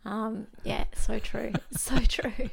[0.05, 0.45] Um.
[0.63, 0.83] Yeah.
[0.95, 1.53] So true.
[1.71, 2.49] so true.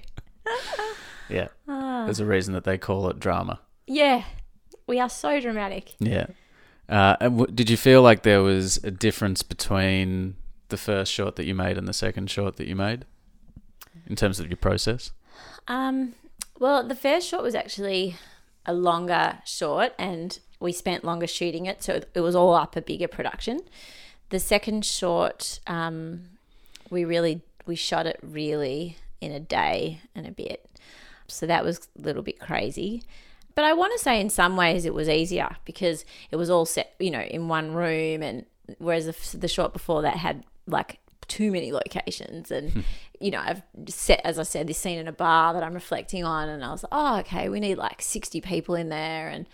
[1.28, 1.48] yeah.
[1.68, 2.04] Ah.
[2.04, 3.60] There's a reason that they call it drama.
[3.86, 4.24] Yeah.
[4.86, 5.94] We are so dramatic.
[5.98, 6.26] Yeah.
[6.88, 10.34] Uh, and w- did you feel like there was a difference between
[10.68, 13.04] the first shot that you made and the second shot that you made
[14.06, 15.12] in terms of your process?
[15.68, 16.14] Um.
[16.58, 18.16] Well, the first shot was actually
[18.66, 22.82] a longer short, and we spent longer shooting it, so it was all up a
[22.82, 23.60] bigger production.
[24.28, 26.24] The second short, um,
[26.90, 30.68] we really we shot it really in a day and a bit,
[31.26, 33.02] so that was a little bit crazy.
[33.54, 36.66] But I want to say in some ways it was easier because it was all
[36.66, 38.46] set, you know, in one room, and
[38.78, 40.98] whereas the, the short before that had like
[41.30, 42.80] too many locations and hmm.
[43.20, 46.24] you know i've set as i said this scene in a bar that i'm reflecting
[46.24, 49.46] on and i was like oh okay we need like 60 people in there and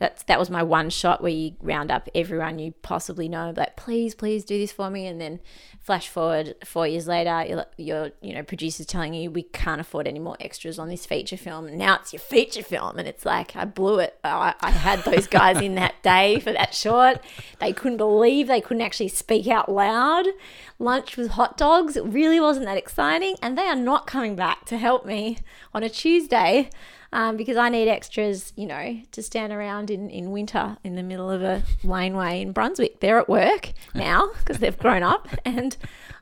[0.00, 3.76] that's that was my one shot where you round up everyone you possibly know like
[3.76, 5.38] please please do this for me and then
[5.78, 10.08] flash forward four years later your, your you know producers telling you we can't afford
[10.08, 11.66] any more extras on this feature film.
[11.66, 14.18] And now it's your feature film and it's like i blew it.
[14.24, 17.22] I, I had those guys in that day for that short
[17.60, 20.26] they couldn't believe they couldn't actually speak out loud.
[20.78, 24.64] Lunch with hot dogs it really wasn't that exciting and they are not coming back
[24.66, 25.38] to help me
[25.74, 26.70] on a tuesday
[27.12, 31.02] um, because I need extras, you know, to stand around in, in winter in the
[31.02, 33.00] middle of a laneway in Brunswick.
[33.00, 35.76] They're at work now because they've grown up, and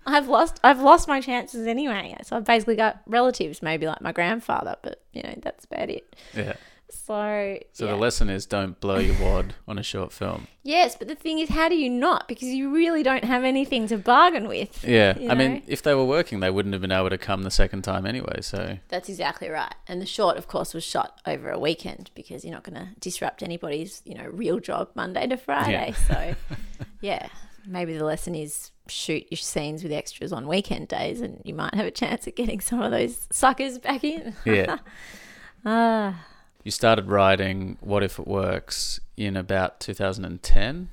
[0.07, 2.16] I've lost I've lost my chances anyway.
[2.22, 6.16] So I've basically got relatives, maybe like my grandfather, but you know that's about it.
[6.35, 6.55] Yeah.
[6.90, 7.90] So, so yeah.
[7.90, 10.46] the lesson is don't blow your wad on a short film.
[10.62, 12.29] Yes, but the thing is, how do you not?
[12.29, 14.85] Because you really don't have anything to bargain with.
[14.85, 15.35] Yeah, I know?
[15.35, 18.07] mean, if they were working, they wouldn't have been able to come the second time
[18.07, 18.40] anyway.
[18.40, 19.74] So that's exactly right.
[19.87, 22.88] And the short, of course, was shot over a weekend because you're not going to
[23.01, 25.94] disrupt anybody's, you know, real job Monday to Friday.
[26.09, 26.14] Yeah.
[26.14, 26.35] So,
[27.03, 27.29] yeah,
[27.66, 31.74] maybe the lesson is shoot your scenes with extras on weekend days, and you might
[31.74, 34.35] have a chance at getting some of those suckers back in.
[34.46, 34.79] Yeah.
[35.66, 36.24] ah.
[36.64, 40.90] You started writing What If It Works in about 2010?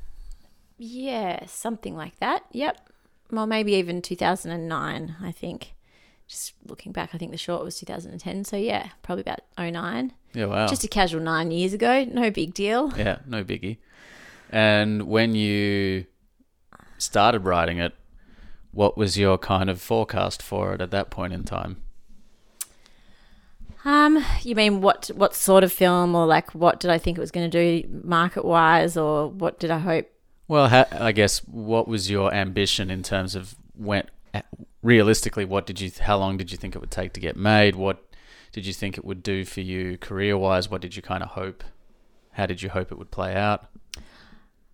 [0.78, 2.46] Yeah, something like that.
[2.52, 2.90] Yep.
[3.32, 5.74] Well, maybe even 2009, I think.
[6.28, 8.46] Just looking back, I think the short was 2010.
[8.46, 10.14] So, yeah, probably about 09.
[10.34, 10.68] Yeah, wow.
[10.68, 12.06] Just a casual nine years ago.
[12.06, 12.96] No big deal.
[12.98, 13.78] Yeah, no biggie.
[14.50, 16.06] And when you
[16.98, 17.94] started writing it,
[18.72, 21.82] what was your kind of forecast for it at that point in time?
[23.86, 27.22] Um, you mean what what sort of film, or like what did I think it
[27.22, 30.10] was going to do market wise, or what did I hope?
[30.48, 34.06] Well, ha- I guess what was your ambition in terms of when
[34.82, 37.76] realistically, what did you how long did you think it would take to get made?
[37.76, 38.04] What
[38.52, 40.70] did you think it would do for you career wise?
[40.70, 41.64] What did you kind of hope?
[42.32, 43.68] How did you hope it would play out?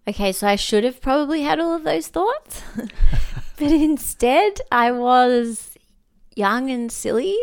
[0.08, 2.63] Okay, so I should have probably had all of those thoughts.
[3.58, 5.70] but instead, I was
[6.36, 7.38] young and silly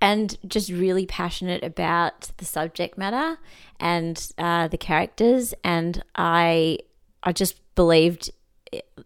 [0.00, 3.38] and just really passionate about the subject matter
[3.78, 5.54] and uh, the characters.
[5.62, 6.78] And I
[7.22, 8.30] I just believed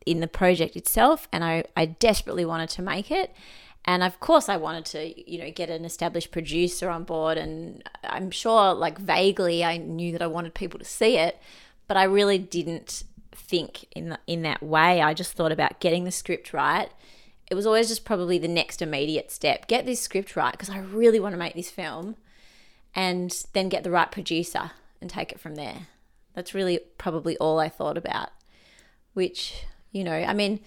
[0.06, 3.34] in the project itself and I, I desperately wanted to make it.
[3.86, 7.38] And of course I wanted to you know get an established producer on board.
[7.38, 11.40] And I'm sure like vaguely I knew that I wanted people to see it
[11.86, 15.02] but I really didn't think in the, in that way.
[15.02, 16.90] I just thought about getting the script right
[17.50, 19.66] it was always just probably the next immediate step.
[19.66, 22.16] Get this script right because I really want to make this film
[22.94, 25.88] and then get the right producer and take it from there.
[26.34, 28.30] That's really probably all I thought about,
[29.12, 30.60] which, you know, I mean,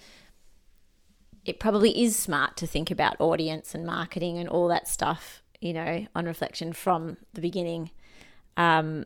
[1.44, 5.72] it probably is smart to think about audience and marketing and all that stuff, you
[5.72, 7.90] know, on reflection from the beginning.
[8.56, 9.04] Um,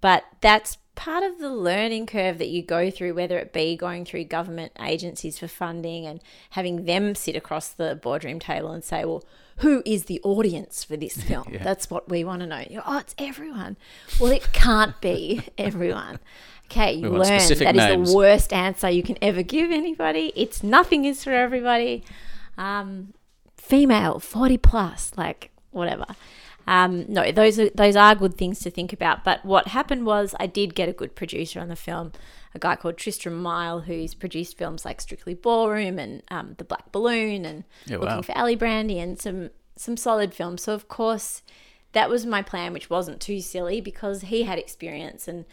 [0.00, 4.04] but that's part of the learning curve that you go through, whether it be going
[4.04, 9.04] through government agencies for funding and having them sit across the boardroom table and say,
[9.04, 9.24] well,
[9.58, 11.48] who is the audience for this film?
[11.50, 11.62] yeah.
[11.62, 12.64] That's what we want to know.
[12.86, 13.76] oh, it's everyone.
[14.20, 16.18] Well, it can't be everyone.
[16.66, 18.08] Okay, you learn that names.
[18.08, 20.32] is the worst answer you can ever give anybody.
[20.34, 22.02] It's nothing is for everybody.
[22.56, 23.12] Um,
[23.58, 26.06] female, 40 plus, like whatever.
[26.66, 29.24] Um, no, those are those are good things to think about.
[29.24, 32.12] But what happened was I did get a good producer on the film,
[32.54, 36.92] a guy called Tristram Miall, who's produced films like Strictly Ballroom and um, The Black
[36.92, 38.22] Balloon and yeah, Looking wow.
[38.22, 40.62] for Alibrandi and some some solid films.
[40.62, 41.42] So of course,
[41.92, 45.44] that was my plan, which wasn't too silly because he had experience and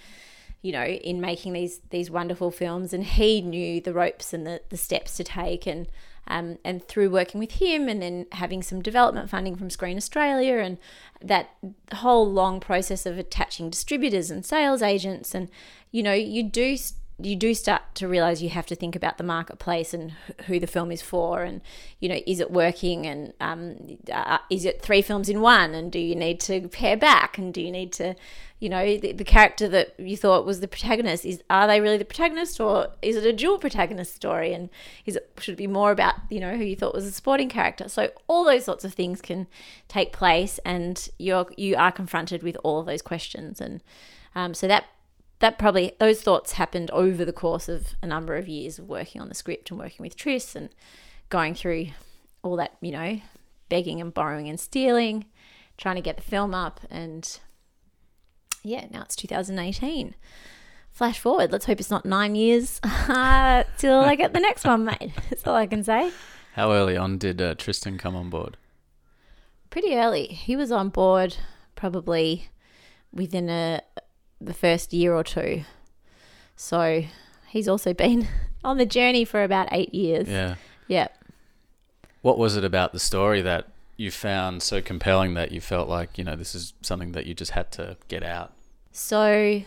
[0.61, 4.61] you know in making these these wonderful films and he knew the ropes and the,
[4.69, 5.87] the steps to take and
[6.29, 10.57] um, and through working with him and then having some development funding from Screen Australia
[10.57, 10.77] and
[11.21, 11.49] that
[11.93, 15.49] whole long process of attaching distributors and sales agents and
[15.91, 16.77] you know you do
[17.21, 20.13] you do start to realize you have to think about the marketplace and
[20.45, 21.61] who the film is for and
[21.99, 25.91] you know is it working and um, uh, is it three films in one and
[25.91, 28.15] do you need to pare back and do you need to
[28.59, 31.97] you know the, the character that you thought was the protagonist is are they really
[31.97, 34.69] the protagonist or is it a dual protagonist story and
[35.05, 37.49] is it should it be more about you know who you thought was a supporting
[37.49, 37.87] character?
[37.87, 39.47] So all those sorts of things can
[39.87, 43.81] take place and you're you are confronted with all of those questions and
[44.35, 44.85] um, so that
[45.39, 49.21] that probably those thoughts happened over the course of a number of years of working
[49.21, 50.69] on the script and working with Tris and
[51.29, 51.87] going through
[52.43, 53.21] all that, you know,
[53.69, 55.25] begging and borrowing and stealing,
[55.77, 57.39] trying to get the film up and
[58.63, 60.15] yeah, now it's 2018.
[60.91, 64.83] Flash forward, let's hope it's not nine years uh, till I get the next one
[64.83, 65.13] made.
[65.29, 66.11] That's all I can say.
[66.53, 68.57] How early on did uh, Tristram come on board?
[69.69, 70.25] Pretty early.
[70.27, 71.37] He was on board
[71.75, 72.49] probably
[73.13, 73.81] within a
[74.41, 75.63] the first year or two.
[76.55, 77.03] So
[77.47, 78.27] he's also been
[78.63, 80.27] on the journey for about eight years.
[80.27, 80.55] Yeah.
[80.87, 81.07] Yeah.
[82.21, 86.17] What was it about the story that you found so compelling that you felt like,
[86.17, 88.53] you know, this is something that you just had to get out?
[88.91, 89.61] So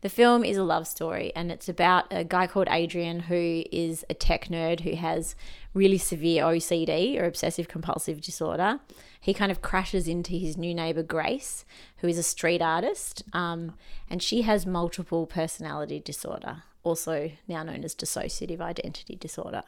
[0.00, 4.04] the film is a love story and it's about a guy called Adrian who is
[4.08, 5.34] a tech nerd who has
[5.74, 8.78] really severe OCD or obsessive compulsive disorder.
[9.20, 11.64] He kind of crashes into his new neighbor Grace,
[11.98, 13.74] who is a street artist, um,
[14.08, 19.62] and she has multiple personality disorder, also now known as dissociative identity disorder.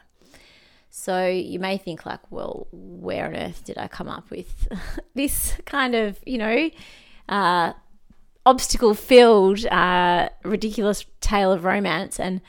[0.89, 4.67] So you may think like, well, where on earth did I come up with
[5.13, 6.69] this kind of, you know,
[7.29, 7.73] uh,
[8.45, 12.19] obstacle filled, uh, ridiculous tale of romance?
[12.19, 12.41] And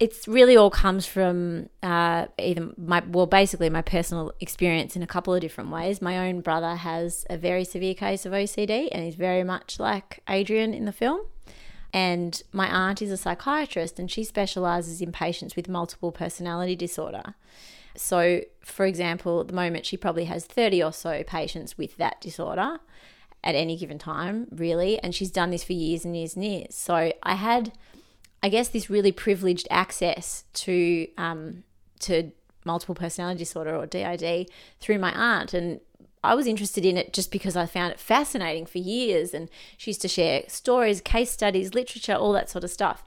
[0.00, 5.06] it's really all comes from uh, either my well, basically my personal experience in a
[5.06, 6.00] couple of different ways.
[6.00, 10.20] My own brother has a very severe case of OCD, and he's very much like
[10.28, 11.22] Adrian in the film.
[11.92, 17.34] And my aunt is a psychiatrist and she specializes in patients with multiple personality disorder.
[17.96, 22.20] So, for example, at the moment, she probably has 30 or so patients with that
[22.20, 22.78] disorder
[23.44, 24.98] at any given time, really.
[25.00, 26.74] And she's done this for years and years and years.
[26.74, 27.72] So, I had,
[28.42, 31.64] I guess, this really privileged access to, um,
[32.00, 32.32] to
[32.64, 35.54] multiple personality disorder or DID through my aunt.
[35.54, 35.80] And
[36.22, 39.34] I was interested in it just because I found it fascinating for years.
[39.34, 43.04] And she used to share stories, case studies, literature, all that sort of stuff.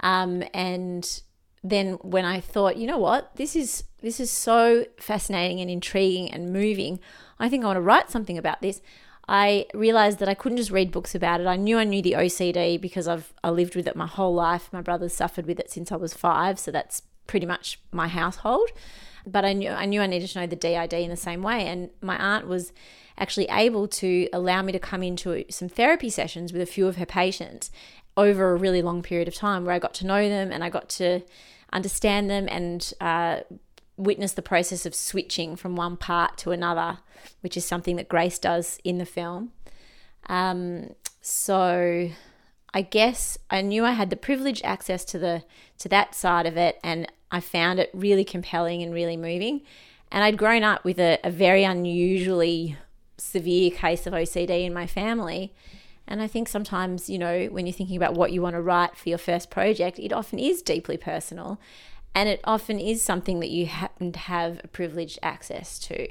[0.00, 1.22] Um, and
[1.62, 6.30] then when I thought, you know what, this is this is so fascinating and intriguing
[6.30, 7.00] and moving.
[7.38, 8.82] I think I want to write something about this.
[9.26, 11.46] I realized that I couldn't just read books about it.
[11.46, 14.68] I knew I knew the OCD because I've I lived with it my whole life.
[14.72, 18.70] My brother's suffered with it since I was five, so that's pretty much my household
[19.26, 21.66] but I knew I knew I needed to know the DID in the same way.
[21.66, 22.72] And my aunt was
[23.18, 26.96] actually able to allow me to come into some therapy sessions with a few of
[26.96, 27.70] her patients
[28.16, 30.70] over a really long period of time, where I got to know them and I
[30.70, 31.20] got to
[31.72, 33.40] understand them and uh,
[33.96, 36.98] witness the process of switching from one part to another,
[37.40, 39.52] which is something that Grace does in the film.
[40.28, 42.10] Um, so
[42.72, 45.44] I guess I knew I had the privileged access to the
[45.78, 49.62] to that side of it, and I found it really compelling and really moving.
[50.10, 52.76] And I'd grown up with a, a very unusually
[53.16, 55.52] severe case of OCD in my family.
[56.06, 58.96] And I think sometimes, you know, when you're thinking about what you want to write
[58.96, 61.58] for your first project, it often is deeply personal.
[62.14, 66.08] And it often is something that you happen to have a privileged access to.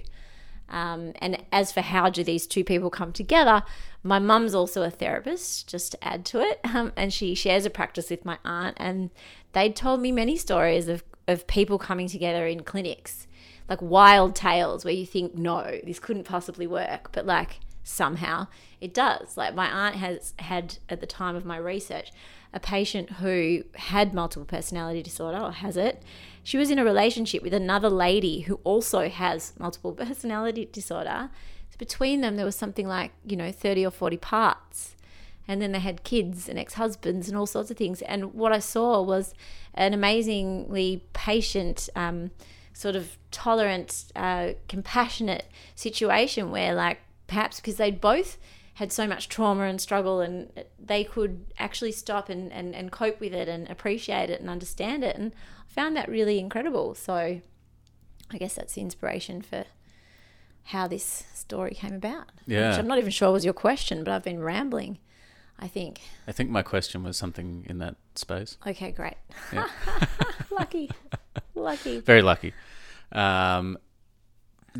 [0.69, 3.63] Um, and as for how do these two people come together,
[4.01, 7.69] my mum's also a therapist, just to add to it, um, and she shares a
[7.69, 8.75] practice with my aunt.
[8.79, 9.11] And
[9.51, 13.27] they'd told me many stories of of people coming together in clinics,
[13.69, 18.47] like wild tales where you think, no, this couldn't possibly work, but like somehow
[18.81, 19.37] it does.
[19.37, 22.11] Like my aunt has had at the time of my research
[22.53, 26.03] a patient who had multiple personality disorder or has it.
[26.43, 31.29] She was in a relationship with another lady who also has multiple personality disorder.
[31.69, 34.95] So between them, there was something like, you know, 30 or 40 parts
[35.47, 38.59] and then they had kids and ex-husbands and all sorts of things and what i
[38.59, 39.33] saw was
[39.73, 42.31] an amazingly patient um,
[42.73, 48.37] sort of tolerant uh, compassionate situation where like perhaps because they'd both
[48.75, 53.19] had so much trauma and struggle and they could actually stop and, and, and cope
[53.19, 55.31] with it and appreciate it and understand it and
[55.69, 57.39] i found that really incredible so
[58.31, 59.65] i guess that's the inspiration for
[60.67, 62.69] how this story came about Yeah.
[62.71, 64.97] which i'm not even sure was your question but i've been rambling
[65.59, 66.01] I think.
[66.27, 68.57] I think my question was something in that space.
[68.65, 69.13] Okay, great.
[69.53, 69.67] Yeah.
[70.51, 70.89] lucky,
[71.55, 71.99] lucky.
[71.99, 72.53] Very lucky.
[73.11, 73.77] Um,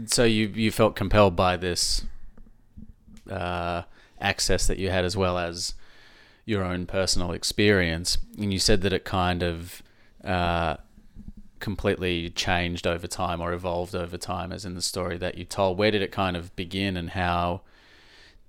[0.08, 2.06] so you you felt compelled by this
[3.30, 3.84] uh,
[4.20, 5.74] access that you had, as well as
[6.46, 9.82] your own personal experience, and you said that it kind of
[10.24, 10.76] uh,
[11.60, 15.78] completely changed over time or evolved over time, as in the story that you told.
[15.78, 17.62] Where did it kind of begin, and how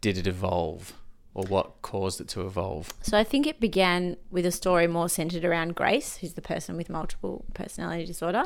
[0.01, 0.95] did it evolve?
[1.35, 2.93] or what caused it to evolve?
[3.03, 6.77] So I think it began with a story more centered around Grace, who's the person
[6.77, 8.45] with multiple personality disorder.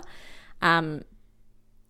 [0.63, 1.03] Um,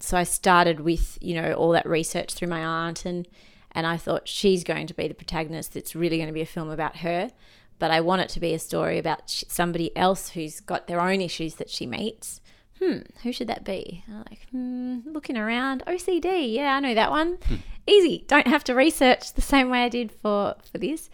[0.00, 3.26] so I started with you know all that research through my aunt and
[3.72, 5.76] and I thought she's going to be the protagonist.
[5.76, 7.30] It's really going to be a film about her.
[7.78, 11.20] but I want it to be a story about somebody else who's got their own
[11.20, 12.40] issues that she meets.
[12.80, 14.04] Hmm, who should that be?
[14.08, 16.52] I'm like, hmm, looking around, OCD.
[16.52, 17.38] Yeah, I know that one.
[17.86, 18.24] Easy.
[18.28, 21.10] Don't have to research the same way I did for for this.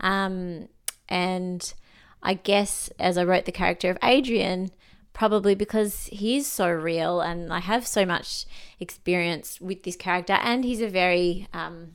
[0.00, 0.68] Um,
[1.08, 1.72] and
[2.22, 4.70] I guess as I wrote the character of Adrian,
[5.12, 8.44] probably because he's so real and I have so much
[8.78, 11.94] experience with this character, and he's a very um,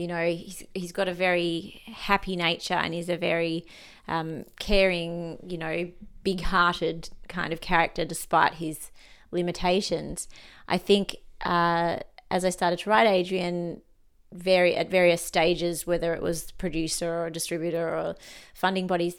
[0.00, 3.64] you know he's he's got a very happy nature and he's a very
[4.08, 5.90] um, caring you know
[6.22, 8.90] big-hearted kind of character despite his
[9.30, 10.28] limitations.
[10.68, 11.98] I think uh,
[12.30, 13.80] as i started to write adrian
[14.32, 18.14] very at various stages whether it was producer or distributor or
[18.54, 19.14] funding bodies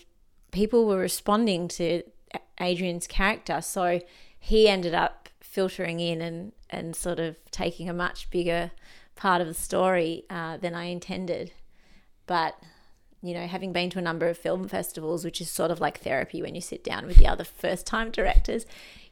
[0.52, 2.04] people were responding to
[2.60, 3.62] adrian's character.
[3.62, 4.02] So
[4.40, 8.72] he ended up filtering in and and sort of taking a much bigger
[9.22, 11.52] part of the story uh, than I intended.
[12.26, 12.56] But
[13.22, 16.00] you know, having been to a number of film festivals, which is sort of like
[16.00, 18.66] therapy when you sit down with the other first time directors,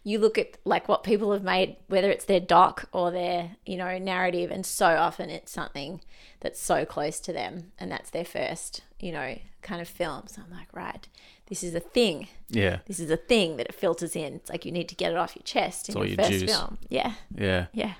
[0.03, 3.77] you look at like what people have made, whether it's their doc or their, you
[3.77, 6.01] know, narrative, and so often it's something
[6.39, 10.23] that's so close to them and that's their first, you know, kind of film.
[10.25, 11.07] So I'm like, right,
[11.49, 12.29] this is a thing.
[12.49, 12.79] Yeah.
[12.87, 14.33] This is a thing that it filters in.
[14.33, 16.39] It's like you need to get it off your chest in all your your first
[16.39, 16.57] juice.
[16.57, 16.79] film.
[16.89, 17.13] Yeah.
[17.35, 17.67] Yeah.
[17.73, 17.93] Yeah.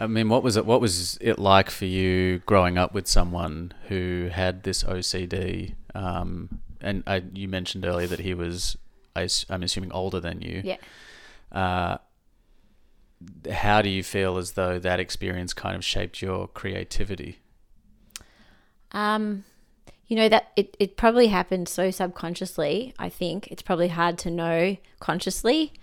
[0.00, 0.64] I mean, what was it?
[0.64, 5.74] What was it like for you growing up with someone who had this OCD?
[5.94, 8.78] Um, and I, you mentioned earlier that he was,
[9.14, 10.62] I, am assuming, older than you.
[10.64, 10.76] Yeah.
[11.52, 11.98] Uh,
[13.52, 17.40] how do you feel as though that experience kind of shaped your creativity?
[18.92, 19.44] Um,
[20.06, 22.94] you know that it, it probably happened so subconsciously.
[22.98, 25.74] I think it's probably hard to know consciously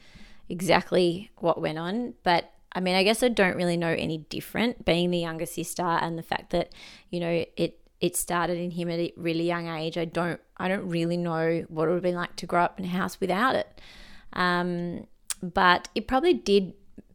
[0.49, 4.85] exactly what went on, but I mean, I guess I don't really know any different
[4.85, 6.71] being the younger sister and the fact that
[7.09, 9.97] you know it it started in him at a really young age.
[9.97, 12.77] I don't I don't really know what it would have been like to grow up
[12.77, 13.81] in a house without it.
[14.33, 15.07] Um,
[15.41, 16.73] but it probably did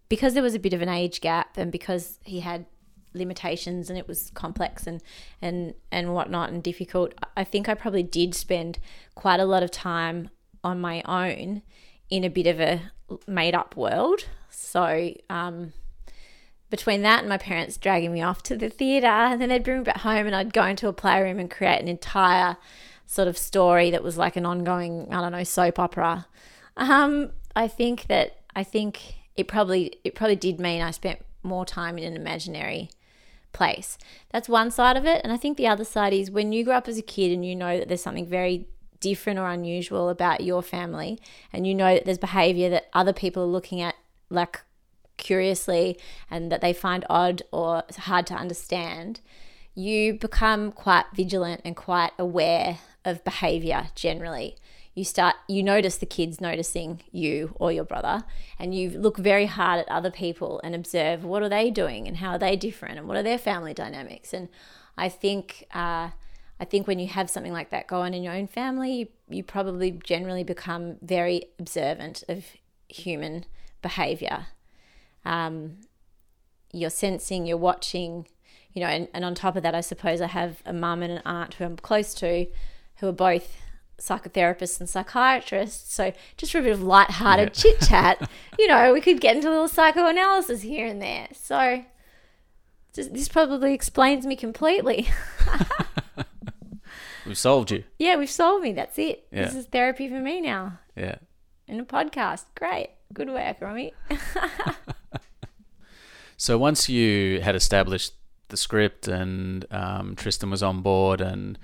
[0.08, 2.66] because there was a bit of an age gap and because he had
[3.14, 5.00] limitations and it was complex and
[5.40, 7.14] and and whatnot and difficult.
[7.36, 8.80] I think I probably did spend
[9.14, 10.28] quite a lot of time
[10.64, 11.62] on my own
[12.12, 12.92] in a bit of a
[13.26, 14.26] made up world.
[14.50, 15.72] So um,
[16.68, 19.78] between that and my parents dragging me off to the theatre, and then they'd bring
[19.78, 22.58] me back home, and I'd go into a playroom and create an entire
[23.06, 26.26] sort of story that was like an ongoing, I don't know, soap opera.
[26.76, 31.64] Um, I think that I think it probably it probably did mean I spent more
[31.64, 32.90] time in an imaginary
[33.54, 33.96] place.
[34.30, 36.76] That's one side of it, and I think the other side is when you grow
[36.76, 38.66] up as a kid and you know that there's something very
[39.02, 41.18] different or unusual about your family,
[41.52, 43.96] and you know that there's behavior that other people are looking at
[44.30, 44.62] like
[45.18, 45.98] curiously
[46.30, 49.20] and that they find odd or hard to understand,
[49.74, 54.56] you become quite vigilant and quite aware of behavior generally.
[54.94, 58.24] You start, you notice the kids noticing you or your brother,
[58.58, 62.18] and you look very hard at other people and observe what are they doing and
[62.18, 64.34] how are they different and what are their family dynamics.
[64.34, 64.48] And
[64.98, 66.10] I think, uh,
[66.62, 69.08] I think when you have something like that go on in your own family, you,
[69.28, 72.44] you probably generally become very observant of
[72.88, 73.46] human
[73.82, 74.46] behavior.
[75.24, 75.78] Um,
[76.72, 78.28] you're sensing, you're watching,
[78.72, 81.12] you know, and, and on top of that, I suppose I have a mum and
[81.14, 82.46] an aunt who I'm close to
[82.98, 83.56] who are both
[83.98, 85.92] psychotherapists and psychiatrists.
[85.92, 87.60] So just for a bit of light-hearted Yeah.
[87.60, 91.26] chit chat, you know, we could get into a little psychoanalysis here and there.
[91.32, 91.84] So
[92.94, 95.08] just, this probably explains me completely.
[97.26, 97.84] We've solved you.
[97.98, 98.72] yeah, we've solved me.
[98.72, 99.30] That's it.
[99.30, 101.16] This is therapy for me now Yeah.
[101.68, 102.44] in a podcast.
[102.54, 102.90] Great.
[103.12, 103.92] Good work, Romy.
[106.36, 108.14] So once you had established
[108.48, 111.56] the script and um, Tristram was on board and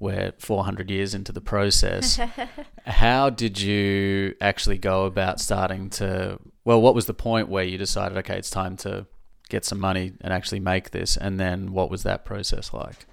[0.00, 2.18] we're 400 years into the process,
[2.86, 6.40] how did you actually go about starting to?
[6.64, 9.06] Well, what was the point where you decided, okay, it's time to
[9.50, 11.16] get some money and actually make this?
[11.16, 13.06] And then what was that process like?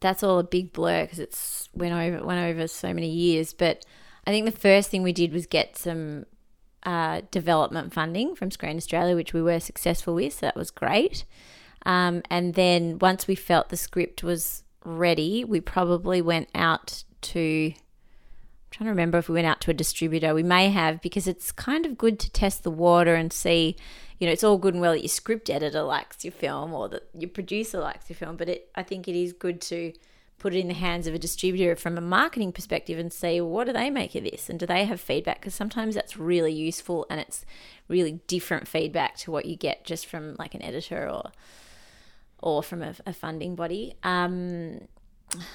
[0.00, 3.52] That's all a big blur because it's went over went over so many years.
[3.52, 3.84] But
[4.26, 6.26] I think the first thing we did was get some
[6.82, 10.34] uh, development funding from Screen Australia, which we were successful with.
[10.34, 11.24] So that was great.
[11.86, 17.72] Um, and then once we felt the script was ready, we probably went out to.
[17.74, 20.32] I'm trying to remember if we went out to a distributor.
[20.32, 23.76] We may have because it's kind of good to test the water and see.
[24.20, 26.88] You know, it's all good and well that your script editor likes your film or
[26.90, 29.94] that your producer likes your film, but it, I think it is good to
[30.38, 33.66] put it in the hands of a distributor from a marketing perspective and see what
[33.66, 35.40] do they make of this and do they have feedback?
[35.40, 37.46] Because sometimes that's really useful and it's
[37.88, 41.32] really different feedback to what you get just from like an editor or
[42.42, 43.94] or from a, a funding body.
[44.02, 44.88] Um,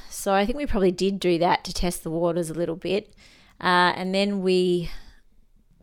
[0.09, 3.13] so I think we probably did do that to test the waters a little bit,
[3.59, 4.89] uh, and then we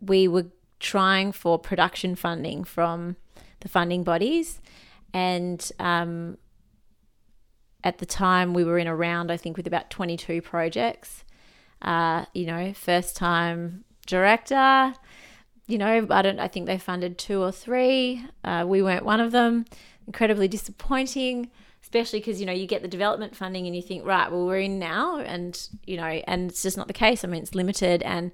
[0.01, 0.47] we were
[0.83, 3.15] trying for production funding from
[3.61, 4.61] the funding bodies,
[5.13, 6.37] and um,
[7.83, 11.23] at the time we were in a round I think with about twenty two projects.
[11.81, 14.93] Uh, you know, first time director.
[15.65, 16.39] You know, I don't.
[16.39, 18.23] I think they funded two or three.
[18.43, 19.65] Uh, we weren't one of them.
[20.05, 21.49] Incredibly disappointing
[21.83, 24.57] especially because you know you get the development funding and you think right well we're
[24.57, 28.01] in now and you know and it's just not the case i mean it's limited
[28.01, 28.31] and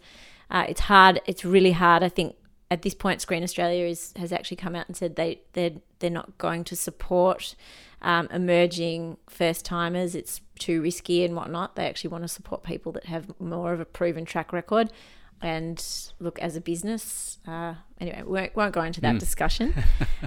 [0.49, 2.35] uh, it's hard it's really hard i think
[2.71, 6.09] at this point screen australia is has actually come out and said they they're they're
[6.09, 7.55] not going to support
[8.01, 10.15] um, emerging first timers.
[10.15, 11.75] It's too risky and whatnot.
[11.75, 14.91] They actually want to support people that have more of a proven track record.
[15.41, 15.81] And
[16.19, 19.19] look as a business uh, anyway we won't, won't, go into that mm.
[19.19, 19.73] discussion.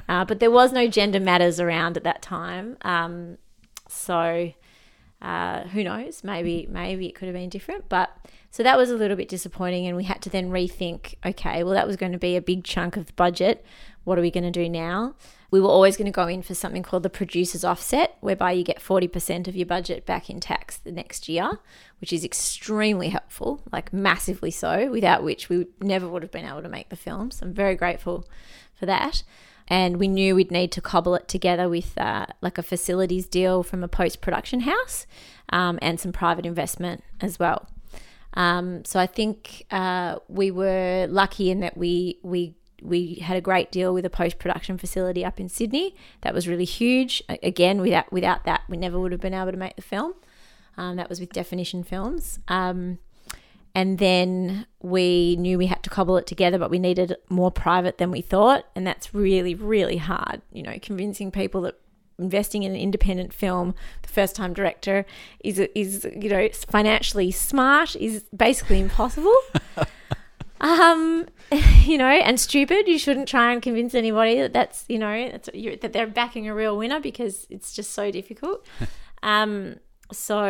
[0.08, 2.76] Uh, but there was no gender matters around at that time.
[2.82, 3.36] Um,
[3.88, 4.52] so
[5.20, 6.24] uh, who knows?
[6.24, 7.88] Maybe maybe it could have been different.
[7.90, 8.10] But
[8.52, 11.74] so that was a little bit disappointing and we had to then rethink okay well
[11.74, 13.64] that was going to be a big chunk of the budget
[14.04, 15.14] what are we going to do now
[15.52, 18.64] we were always going to go in for something called the producer's offset, whereby you
[18.64, 21.58] get 40% of your budget back in tax the next year,
[22.00, 26.62] which is extremely helpful, like massively so, without which we never would have been able
[26.62, 27.30] to make the film.
[27.30, 28.26] So I'm very grateful
[28.74, 29.24] for that.
[29.68, 33.62] And we knew we'd need to cobble it together with uh, like a facilities deal
[33.62, 35.06] from a post production house
[35.50, 37.68] um, and some private investment as well.
[38.34, 43.40] Um, so I think uh, we were lucky in that we we we had a
[43.40, 45.94] great deal with a post production facility up in Sydney.
[46.22, 47.22] That was really huge.
[47.42, 50.14] Again, without without that, we never would have been able to make the film.
[50.76, 52.38] Um, that was with Definition Films.
[52.48, 52.98] Um,
[53.74, 57.98] and then we knew we had to cobble it together, but we needed more private
[57.98, 60.42] than we thought, and that's really really hard.
[60.52, 61.78] You know, convincing people that
[62.22, 65.04] investing in an independent film, the first time director
[65.44, 69.36] is is you know financially smart is basically impossible.
[70.62, 71.26] um,
[71.84, 72.88] you know, and stupid.
[72.88, 75.50] You shouldn't try and convince anybody that that's, you know, that's,
[75.80, 78.66] that they're backing a real winner because it's just so difficult.
[79.22, 79.76] um,
[80.12, 80.44] so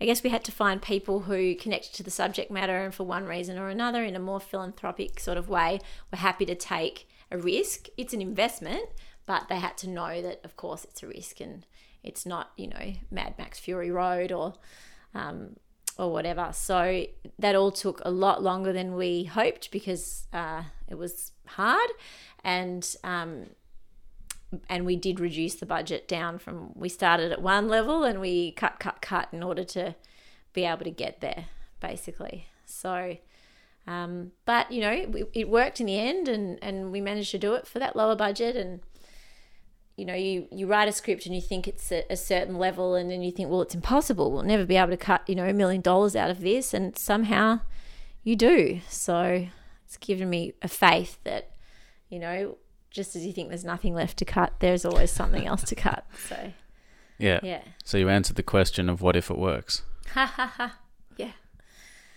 [0.00, 3.04] I guess we had to find people who connected to the subject matter and for
[3.04, 5.80] one reason or another, in a more philanthropic sort of way,
[6.12, 7.88] were happy to take a risk.
[7.96, 8.88] It's an investment,
[9.28, 11.66] but they had to know that, of course, it's a risk and
[12.02, 14.54] it's not, you know, Mad Max Fury Road or
[15.14, 15.56] um,
[15.98, 16.48] or whatever.
[16.54, 17.04] So
[17.38, 21.90] that all took a lot longer than we hoped because uh, it was hard,
[22.42, 23.48] and um,
[24.70, 28.52] and we did reduce the budget down from we started at one level and we
[28.52, 29.94] cut cut cut in order to
[30.54, 31.44] be able to get there
[31.80, 32.46] basically.
[32.64, 33.18] So.
[33.86, 37.38] Um, but you know, it, it worked in the end, and, and we managed to
[37.38, 38.80] do it for that lower budget, and
[39.98, 42.94] you know, you, you write a script and you think it's a, a, certain level,
[42.94, 44.30] and then you think, well, it's impossible.
[44.30, 46.72] We'll never be able to cut, you know, a million dollars out of this.
[46.72, 47.60] And somehow
[48.22, 48.80] you do.
[48.88, 49.48] So
[49.84, 51.50] it's given me a faith that,
[52.08, 52.58] you know,
[52.90, 56.06] just as you think there's nothing left to cut, there's always something else to cut.
[56.28, 56.52] So,
[57.18, 57.40] yeah.
[57.42, 57.62] Yeah.
[57.82, 59.82] So you answered the question of what if it works?
[60.12, 60.78] Ha ha ha.
[61.16, 61.32] Yeah.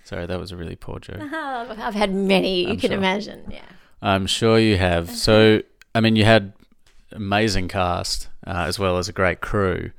[0.04, 1.20] Sorry, that was a really poor joke.
[1.34, 2.98] I've had many, you I'm can sure.
[3.00, 3.46] imagine.
[3.50, 3.66] Yeah.
[4.04, 5.10] I'm sure you have.
[5.10, 5.64] So,
[5.96, 6.54] I mean, you had
[7.12, 9.92] amazing cast uh, as well as a great crew.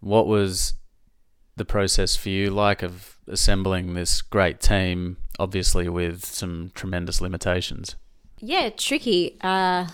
[0.00, 0.74] What was
[1.56, 7.96] the process for you like of assembling this great team, obviously with some tremendous limitations?
[8.38, 9.36] Yeah, tricky.
[9.40, 9.86] Uh,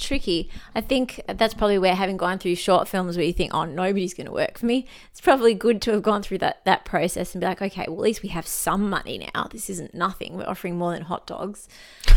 [0.00, 0.50] tricky.
[0.74, 4.14] I think that's probably where having gone through short films where you think, oh, nobody's
[4.14, 7.34] going to work for me, it's probably good to have gone through that, that process
[7.34, 9.48] and be like, okay, well, at least we have some money now.
[9.50, 10.36] This isn't nothing.
[10.36, 11.68] We're offering more than hot dogs.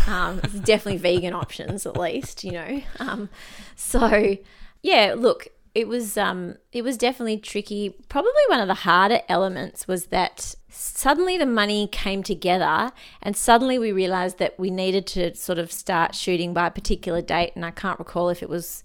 [0.07, 2.81] Um, it's definitely vegan options, at least, you know.
[2.99, 3.29] Um,
[3.75, 4.37] so,
[4.81, 7.95] yeah, look, it was um it was definitely tricky.
[8.09, 13.77] Probably one of the harder elements was that suddenly the money came together and suddenly
[13.77, 17.51] we realized that we needed to sort of start shooting by a particular date.
[17.55, 18.83] And I can't recall if it was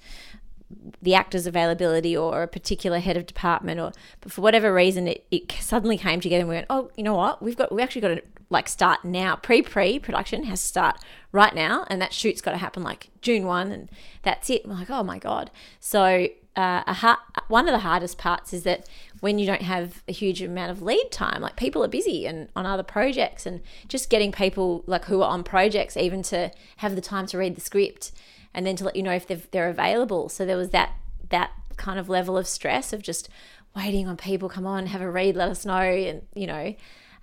[1.01, 5.26] the actor's availability or a particular head of department or but for whatever reason it,
[5.30, 7.43] it suddenly came together and we went oh you know what?
[7.43, 9.36] We've got we actually got to like start now.
[9.36, 10.99] Pre pre production has to start
[11.32, 13.91] right now and that shoot's got to happen like june 1 and
[14.22, 14.66] that's it.
[14.66, 15.51] We're like oh my god.
[15.80, 18.88] So uh, ha- one of the hardest parts is that
[19.20, 22.49] when you don't have a huge amount of lead time, like people are busy and
[22.57, 26.94] on other projects, and just getting people like who are on projects even to have
[26.94, 28.12] the time to read the script
[28.55, 30.28] and then to let you know if they're, they're available.
[30.28, 30.92] So there was that
[31.30, 33.28] that kind of level of stress of just
[33.76, 36.74] waiting on people come on have a read let us know and you know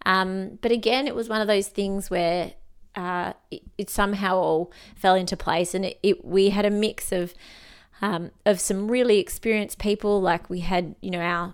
[0.05, 2.53] um, but again it was one of those things where
[2.95, 7.11] uh, it, it, somehow all fell into place and it, it, we had a mix
[7.11, 7.33] of
[8.01, 10.21] um, of some really experienced people.
[10.21, 11.53] Like we had, you know, our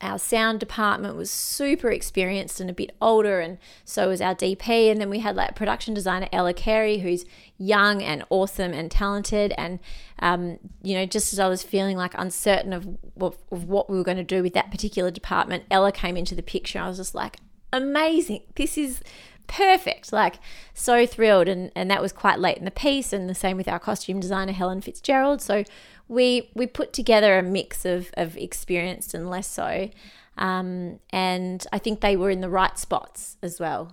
[0.00, 4.90] our sound department was super experienced and a bit older, and so was our DP.
[4.90, 7.24] And then we had like production designer Ella Carey, who's
[7.58, 9.52] young and awesome and talented.
[9.56, 9.78] And
[10.18, 12.88] um, you know, just as I was feeling like uncertain of,
[13.20, 16.34] of, of what we were going to do with that particular department, Ella came into
[16.34, 16.80] the picture.
[16.80, 17.36] I was just like,
[17.72, 18.42] amazing!
[18.56, 19.00] This is
[19.48, 20.36] perfect like
[20.74, 23.66] so thrilled and and that was quite late in the piece and the same with
[23.66, 25.64] our costume designer Helen Fitzgerald so
[26.06, 29.90] we we put together a mix of of experienced and less so
[30.38, 33.92] um, and I think they were in the right spots as well.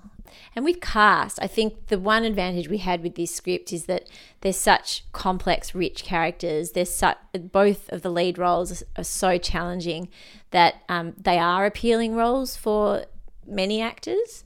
[0.56, 4.08] And with cast, I think the one advantage we had with this script is that
[4.42, 6.72] there's such complex, rich characters.
[6.72, 10.10] There's such both of the lead roles are so challenging
[10.52, 13.06] that um, they are appealing roles for
[13.48, 14.44] many actors.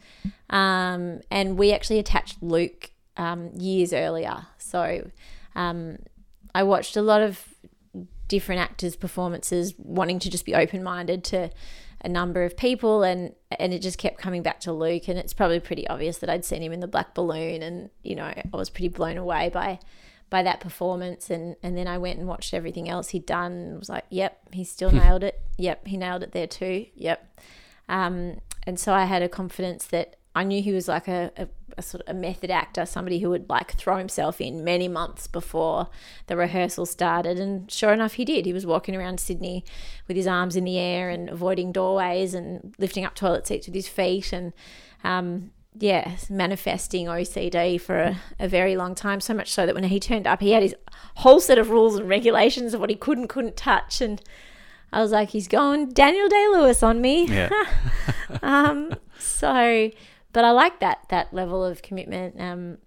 [0.49, 4.47] Um, and we actually attached Luke um, years earlier.
[4.57, 5.11] So
[5.55, 5.97] um,
[6.55, 7.53] I watched a lot of
[8.27, 11.49] different actors' performances, wanting to just be open minded to
[12.01, 15.09] a number of people, and and it just kept coming back to Luke.
[15.09, 18.15] And it's probably pretty obvious that I'd seen him in the Black Balloon, and you
[18.15, 19.79] know I was pretty blown away by
[20.29, 21.29] by that performance.
[21.29, 24.39] And and then I went and watched everything else he'd done, and was like, yep,
[24.53, 25.41] he still nailed it.
[25.57, 26.85] Yep, he nailed it there too.
[26.95, 27.41] Yep.
[27.89, 31.47] Um, and so I had a confidence that I knew he was like a, a,
[31.77, 35.25] a, sort of a method actor, somebody who would like throw himself in many months
[35.25, 35.89] before
[36.27, 37.39] the rehearsal started.
[37.39, 38.45] And sure enough, he did.
[38.45, 39.65] He was walking around Sydney
[40.07, 43.75] with his arms in the air and avoiding doorways and lifting up toilet seats with
[43.75, 44.53] his feet and,
[45.03, 49.19] um, yeah, manifesting OCD for a, a very long time.
[49.19, 50.75] So much so that when he turned up, he had his
[51.15, 53.99] whole set of rules and regulations of what he could and couldn't touch.
[53.99, 54.21] And
[54.91, 57.25] I was like, he's going Daniel Day Lewis on me.
[57.25, 57.49] Yeah.
[58.41, 59.91] um, so,
[60.33, 62.39] but I like that that level of commitment.
[62.39, 62.77] Um,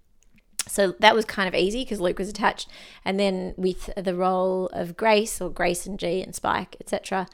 [0.67, 2.69] so that was kind of easy because Luke was attached,
[3.05, 7.29] and then with the role of Grace or Grace and G and Spike, etc.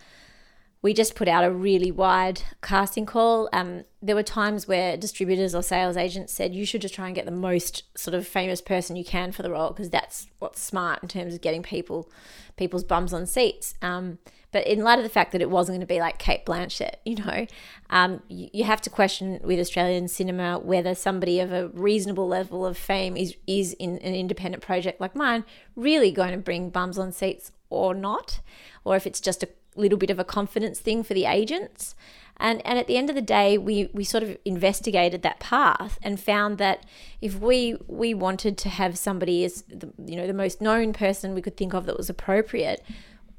[0.80, 3.48] We just put out a really wide casting call.
[3.52, 7.16] Um, there were times where distributors or sales agents said you should just try and
[7.16, 10.62] get the most sort of famous person you can for the role because that's what's
[10.62, 12.08] smart in terms of getting people
[12.56, 13.74] people's bums on seats.
[13.82, 14.18] Um,
[14.50, 16.96] but in light of the fact that it wasn't going to be like Cate Blanchett,
[17.04, 17.46] you know,
[17.90, 22.66] um, you, you, have to question with Australian cinema whether somebody of a reasonable level
[22.66, 25.44] of fame is is in an independent project like mine
[25.76, 28.40] really going to bring bums on seats or not,
[28.84, 31.94] or if it's just a little bit of a confidence thing for the agents.
[32.40, 35.98] And, and at the end of the day, we, we sort of investigated that path
[36.02, 36.84] and found that
[37.20, 41.34] if we we wanted to have somebody as the, you know the most known person
[41.34, 42.84] we could think of that was appropriate,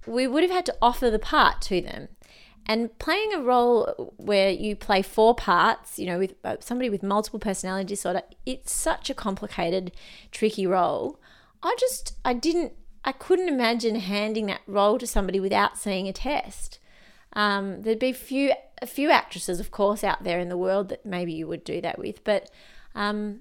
[0.09, 2.09] we would have had to offer the part to them.
[2.65, 7.01] And playing a role where you play four parts, you know, with uh, somebody with
[7.01, 9.91] multiple personality disorder, it's such a complicated,
[10.31, 11.19] tricky role.
[11.63, 16.13] I just, I didn't, I couldn't imagine handing that role to somebody without seeing a
[16.13, 16.79] test.
[17.33, 21.05] Um, there'd be few, a few actresses, of course, out there in the world that
[21.05, 22.51] maybe you would do that with, but
[22.93, 23.39] um,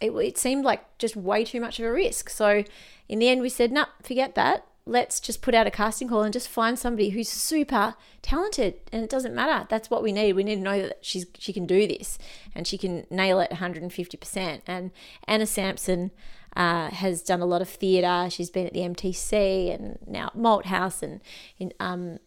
[0.00, 2.28] it, it seemed like just way too much of a risk.
[2.28, 2.64] So
[3.08, 6.08] in the end, we said, no, nah, forget that let's just put out a casting
[6.08, 8.74] call and just find somebody who's super talented.
[8.92, 9.66] And it doesn't matter.
[9.68, 10.32] That's what we need.
[10.32, 12.18] We need to know that she's she can do this
[12.54, 14.90] and she can nail it 150% and
[15.24, 16.10] anna samson
[16.56, 18.28] uh, has done a lot of theatre.
[18.30, 21.20] She's been at the mtc and now at Malthouse and
[21.58, 22.18] in, um,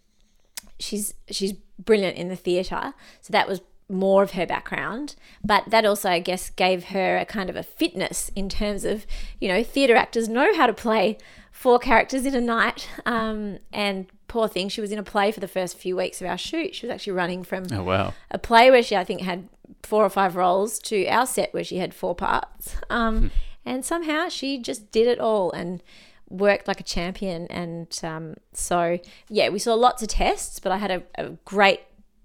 [0.79, 2.93] she's she's brilliant in the theatre.
[3.21, 3.61] So that was
[3.91, 7.63] more of her background, but that also, I guess, gave her a kind of a
[7.63, 9.05] fitness in terms of,
[9.39, 11.17] you know, theatre actors know how to play
[11.51, 12.89] four characters in a night.
[13.05, 16.27] Um, and poor thing, she was in a play for the first few weeks of
[16.27, 16.75] our shoot.
[16.75, 18.13] She was actually running from oh, wow.
[18.29, 19.49] a play where she, I think, had
[19.83, 22.75] four or five roles to our set where she had four parts.
[22.89, 23.27] Um, hmm.
[23.65, 25.83] And somehow she just did it all and
[26.29, 27.47] worked like a champion.
[27.47, 31.81] And um, so, yeah, we saw lots of tests, but I had a, a great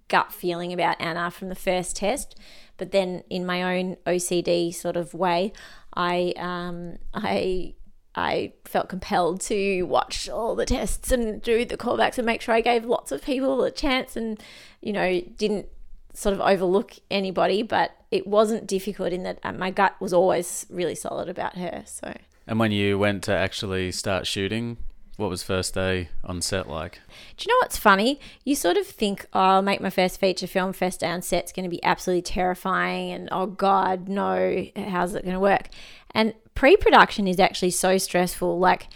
[0.08, 2.38] gut feeling about Anna from the first test.
[2.76, 5.52] But then, in my own OCD sort of way,
[5.94, 7.74] I um, I
[8.16, 12.54] I felt compelled to watch all the tests and do the callbacks and make sure
[12.54, 14.42] I gave lots of people a chance and,
[14.80, 15.68] you know, didn't
[16.14, 17.62] sort of overlook anybody.
[17.62, 21.82] But it wasn't difficult in that uh, my gut was always really solid about her.
[21.84, 22.14] So.
[22.46, 24.78] And when you went to actually start shooting,
[25.16, 27.00] what was first day on set like?
[27.36, 28.20] Do you know what's funny?
[28.44, 31.52] You sort of think, oh, I'll make my first feature film, first day on set's
[31.52, 35.68] going to be absolutely terrifying, and oh God, no, how's it going to work?
[36.12, 38.58] And pre production is actually so stressful.
[38.58, 38.88] Like,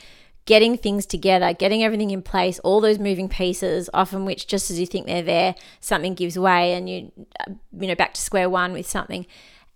[0.46, 4.80] getting things together, getting everything in place, all those moving pieces, often which just as
[4.80, 8.50] you think they're there, something gives way and you, uh, you know, back to square
[8.50, 9.26] one with something.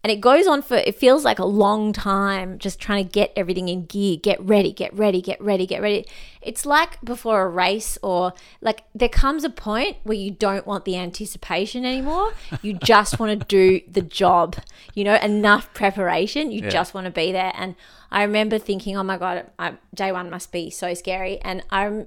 [0.05, 3.33] And it goes on for it feels like a long time just trying to get
[3.35, 6.07] everything in gear get ready get ready get ready get ready.
[6.43, 10.85] It's like before a race or like there comes a point where you don't want
[10.85, 12.35] the anticipation anymore.
[12.61, 14.57] You just want to do the job
[14.93, 16.53] you know enough preparation.
[16.53, 16.69] You Yeah.
[16.69, 17.53] just want to be there.
[17.57, 17.75] And
[18.11, 21.39] i remember thinking oh my god I, day one must be so scary.
[21.41, 22.07] And i'm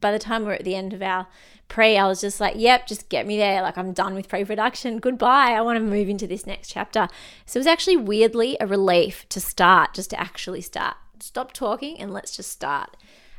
[0.00, 1.26] by the time we're at the end of our
[1.68, 3.62] pre, I was just like, yep, just get me there.
[3.62, 4.98] Like, I'm done with pre production.
[4.98, 5.52] Goodbye.
[5.52, 7.08] I want to move into this next chapter.
[7.46, 10.96] So it was actually weirdly a relief to start, just to actually start.
[11.20, 12.96] Stop talking and let's just start.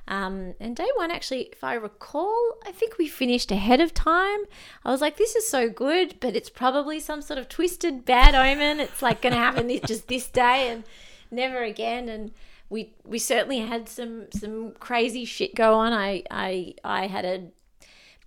[0.10, 4.40] Um, and day one, actually, if I recall, I think we finished ahead of time.
[4.84, 8.34] I was like, this is so good, but it's probably some sort of twisted bad
[8.34, 8.80] omen.
[8.80, 10.84] It's like going to happen this, just this day and
[11.30, 12.10] never again.
[12.10, 12.32] And
[12.70, 15.94] we we certainly had some some crazy shit go on.
[15.94, 17.48] I I I had a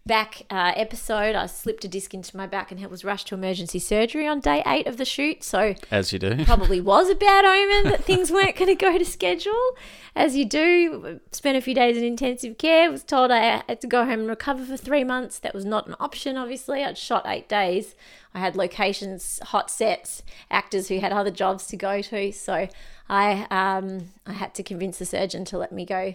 [0.05, 1.36] back uh, episode.
[1.36, 4.62] I slipped a disc into my back and was rushed to emergency surgery on day
[4.66, 5.44] eight of the shoot.
[5.44, 6.44] So As you do.
[6.44, 9.76] probably was a bad omen that things weren't going to go to schedule.
[10.14, 12.90] As you do, spent a few days in intensive care.
[12.90, 15.38] Was told I had to go home and recover for three months.
[15.38, 16.36] That was not an option.
[16.36, 17.94] Obviously, I'd shot eight days.
[18.34, 22.32] I had locations, hot sets, actors who had other jobs to go to.
[22.32, 22.68] So
[23.09, 26.14] I um, I had to convince the surgeon to let me go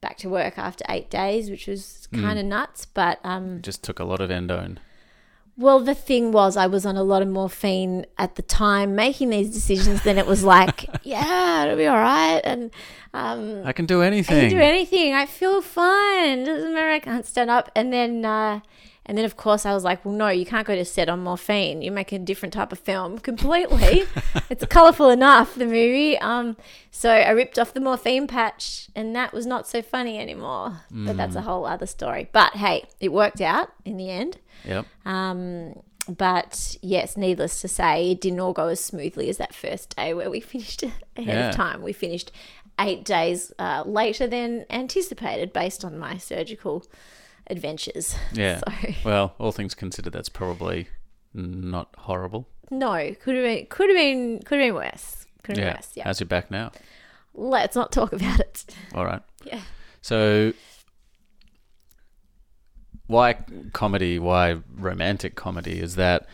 [0.00, 2.86] back to work after eight days, which was kind of nuts.
[2.86, 4.78] But um, Just took a lot of endone.
[5.56, 9.28] well, the thing was, I was on a lot of morphine at the time making
[9.30, 10.02] these decisions.
[10.02, 12.70] Then it was like, yeah, it'll be all right, and
[13.12, 14.36] um, I can do anything.
[14.36, 15.12] I can do anything.
[15.12, 16.44] I feel fine.
[16.44, 16.90] Doesn't matter.
[16.90, 17.70] I can't stand up.
[17.76, 18.60] And then, uh,
[19.10, 21.18] and then of course, I was like, well, no, you can't go to set on
[21.24, 21.82] morphine.
[21.82, 24.04] You make a different type of film completely.
[24.48, 26.16] it's colourful enough, the movie.
[26.18, 26.56] Um,
[26.92, 30.82] so I ripped off the morphine patch, and that was not so funny anymore.
[30.92, 32.28] But that's a whole other story.
[32.30, 34.38] But hey, it worked out in the end.
[34.64, 34.86] Yep.
[35.04, 39.96] Um, but yes, needless to say, it didn't all go as smoothly as that first
[39.96, 41.48] day where we finished ahead Yeah.
[41.48, 41.82] of time.
[41.82, 42.30] We finished
[42.78, 46.84] eight days uh, later than anticipated based on my surgical
[47.50, 48.14] adventures.
[48.32, 48.60] Yeah.
[48.82, 50.88] So Well, all things considered, that's probably
[51.34, 52.48] not horrible.
[52.70, 55.26] no, could have been, could have been, could have been worse.
[55.42, 55.70] Could have Yeah.
[55.72, 55.90] been worse.
[55.94, 56.04] Yeah.
[56.04, 56.72] How's your back now?
[57.34, 58.64] Let's not talk about it.
[58.94, 59.22] All right.
[59.44, 59.60] Yeah.
[60.02, 60.52] So,
[63.06, 63.38] why
[63.72, 64.18] comedy?
[64.18, 65.80] Why romantic comedy?
[65.80, 66.26] Is that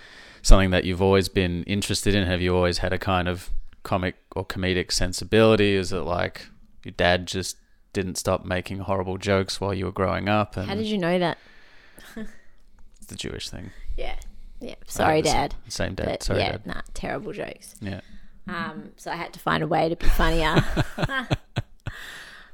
[0.43, 2.27] something that you've always been interested in?
[2.27, 3.51] Have you always had a kind of
[3.83, 5.75] comic or comedic sensibility?
[5.75, 6.47] Is it like
[6.85, 7.57] your dad just
[7.97, 10.59] didn't stop making horrible jokes while you were growing up?
[10.59, 11.39] And How did you know that?
[12.17, 13.71] it's the Jewish thing.
[13.97, 14.17] Yeah.
[14.61, 14.75] Yeah.
[14.87, 15.55] Sorry, Dad.
[15.69, 16.07] Same dad.
[16.07, 16.67] But Sorry, yeah, dad.
[16.67, 17.75] nah, terrible jokes.
[17.81, 18.03] Yeah.
[18.49, 20.63] Um, so I had to find a way to be funnier.
[20.99, 21.27] uh,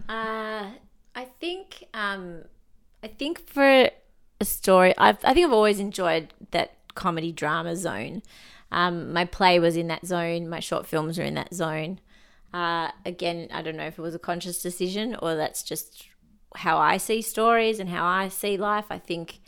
[0.08, 2.44] I think um,
[3.02, 3.90] I think for
[4.40, 8.22] a story, I've, I think I've always enjoyed that comedy drama zone.
[8.70, 10.48] Um, my play was in that zone.
[10.48, 11.98] My short films are in that zone.
[12.52, 16.08] Uh, again, I don't know if it was a conscious decision or that's just
[16.56, 18.86] how I see stories and how I see life.
[18.90, 19.40] I think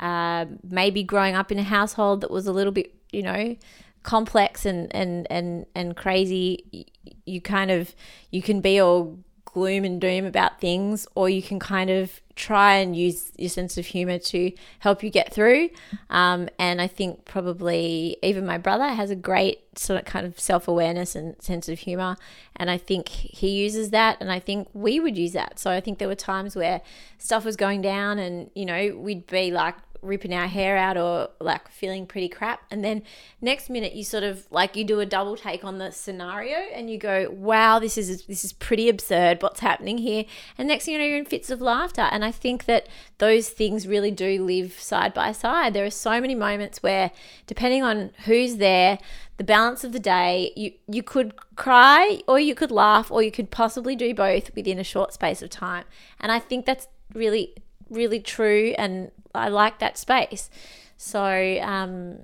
[0.00, 3.56] uh, maybe growing up in a household that was a little bit, you know,
[4.02, 6.86] complex and and and and crazy,
[7.26, 7.94] you kind of
[8.30, 12.76] you can be all gloom and doom about things, or you can kind of try
[12.76, 15.68] and use your sense of humor to help you get through.
[16.08, 20.40] Um, and I think probably even my brother has a great sort of kind of
[20.40, 22.16] self awareness and sense of humor,
[22.56, 25.58] and I think he uses that, and I think we would use that.
[25.58, 26.80] So I think there were times where
[27.18, 31.28] stuff was going down, and you know we'd be like ripping our hair out or
[31.40, 32.62] like feeling pretty crap.
[32.70, 33.02] And then
[33.40, 36.90] next minute you sort of like you do a double take on the scenario and
[36.90, 39.42] you go wow this is this is pretty absurd.
[39.42, 40.24] What's happening here?
[40.56, 42.02] And next thing you know you're in fits of laughter.
[42.02, 42.88] And i think that
[43.18, 45.74] those things really do live side by side.
[45.74, 47.10] There are so many moments where
[47.46, 48.98] depending on who's there
[49.36, 53.30] the balance of the day you you could cry or you could laugh or you
[53.30, 55.84] could possibly do both within a short space of time.
[56.20, 57.54] And i think that's really
[57.90, 60.50] really true and I like that space.
[60.96, 62.18] So um,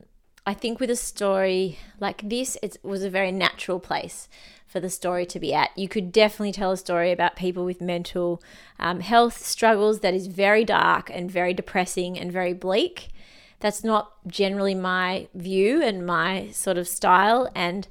[0.47, 4.29] I think with a story like this, it was a very natural place
[4.67, 5.71] for the story to be at.
[5.77, 8.43] You could definitely tell a story about people with mental
[8.79, 13.09] um, health struggles that is very dark and very depressing and very bleak.
[13.61, 17.51] That's not generally my view and my sort of style.
[17.55, 17.89] And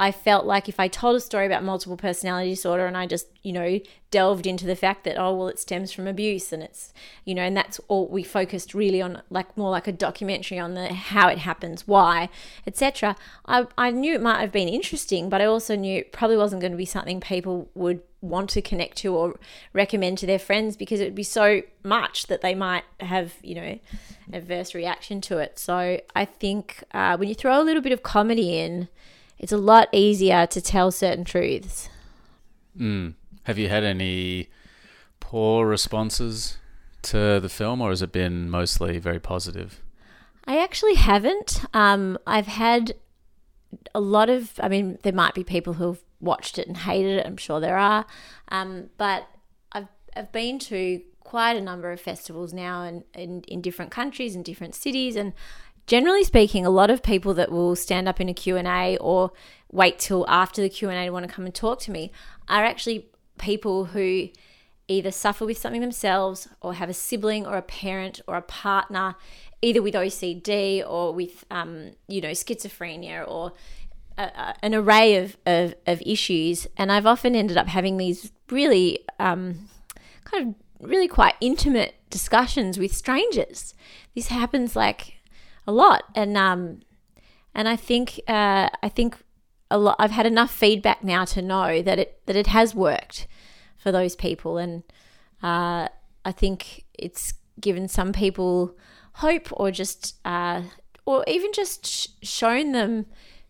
[0.00, 3.26] I felt like if I told a story about multiple personality disorder and I just,
[3.42, 3.78] you know,
[4.10, 6.94] delved into the fact that, oh, well, it stems from abuse and it's,
[7.26, 10.72] you know, and that's all we focused really on, like more like a documentary on
[10.72, 12.30] the how it happens, why,
[12.66, 13.14] etc.
[13.44, 16.62] I, I knew it might have been interesting, but I also knew it probably wasn't
[16.62, 19.38] going to be something people would want to connect to or
[19.74, 23.54] recommend to their friends because it would be so much that they might have, you
[23.54, 23.78] know,
[24.32, 25.58] adverse reaction to it.
[25.58, 28.88] So I think uh, when you throw a little bit of comedy in,
[29.40, 31.88] it's a lot easier to tell certain truths.
[32.78, 33.14] Mm.
[33.44, 34.48] Have you had any
[35.18, 36.58] poor responses
[37.02, 39.80] to the film, or has it been mostly very positive?
[40.44, 41.64] I actually haven't.
[41.72, 42.94] Um, I've had
[43.94, 44.60] a lot of.
[44.62, 47.26] I mean, there might be people who've watched it and hated it.
[47.26, 48.04] I'm sure there are,
[48.48, 49.26] um, but
[49.72, 54.34] I've I've been to quite a number of festivals now, and in, in different countries
[54.34, 55.32] and different cities, and
[55.90, 58.96] generally speaking, a lot of people that will stand up in a Q and A
[58.98, 59.32] or
[59.72, 62.12] wait till after the Q and A to want to come and talk to me
[62.48, 64.28] are actually people who
[64.86, 69.16] either suffer with something themselves or have a sibling or a parent or a partner
[69.62, 73.52] either with OCD or with, um, you know, schizophrenia or
[74.16, 76.68] a, a, an array of, of, of, issues.
[76.76, 79.68] And I've often ended up having these really um,
[80.22, 83.74] kind of really quite intimate discussions with strangers.
[84.14, 85.19] This happens like
[85.66, 86.04] a lot.
[86.14, 86.80] And, um,
[87.54, 89.16] and I think, uh, I think
[89.70, 93.26] a lot, I've had enough feedback now to know that it, that it has worked
[93.76, 94.58] for those people.
[94.58, 94.82] And
[95.42, 95.88] uh,
[96.24, 98.76] I think it's given some people
[99.14, 100.62] hope or just uh,
[101.04, 103.06] or even just sh- shown them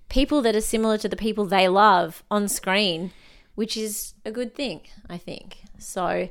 [0.09, 3.13] people that are similar to the people they love on screen
[3.55, 6.29] which is a good thing i think so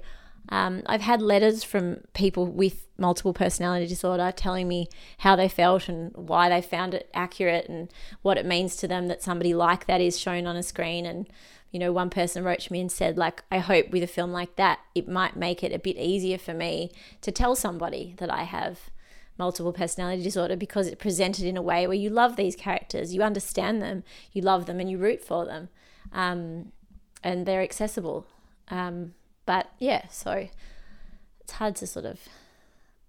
[0.50, 4.88] um, i've had letters from people with multiple personality disorder telling me
[5.20, 7.92] how they felt and why they found it accurate and
[8.22, 11.30] what it means to them that somebody like that is shown on a screen and
[11.72, 14.32] you know one person wrote to me and said like i hope with a film
[14.32, 16.92] like that it might make it a bit easier for me
[17.22, 18.90] to tell somebody that i have
[19.40, 23.24] multiple personality disorder because it presented in a way where you love these characters, you
[23.24, 25.70] understand them, you love them, and you root for them,
[26.12, 26.74] um,
[27.24, 28.28] and they're accessible.
[28.68, 29.14] Um,
[29.50, 30.48] but yeah, so
[31.40, 32.20] it's hard to sort of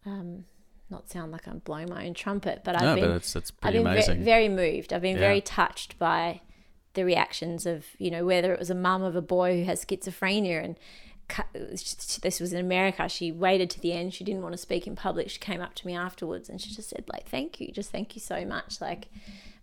[0.07, 0.47] um,
[0.89, 3.53] not sound like I'm blowing my own trumpet, but I've no, been, but it's, it's
[3.63, 3.85] I've been.
[3.85, 4.95] Ve- very moved.
[4.95, 5.21] I've been Yeah.
[5.29, 6.41] very touched by
[6.95, 9.85] the reactions of you know whether it was a mum of a boy who has
[9.85, 10.79] schizophrenia and
[12.23, 13.07] this was in America.
[13.11, 14.15] She waited to the end.
[14.15, 15.29] She didn't want to speak in public.
[15.29, 17.71] She came up to me afterwards and she just said, like, thank you.
[17.71, 18.81] Just thank you so much.
[18.81, 19.09] Like,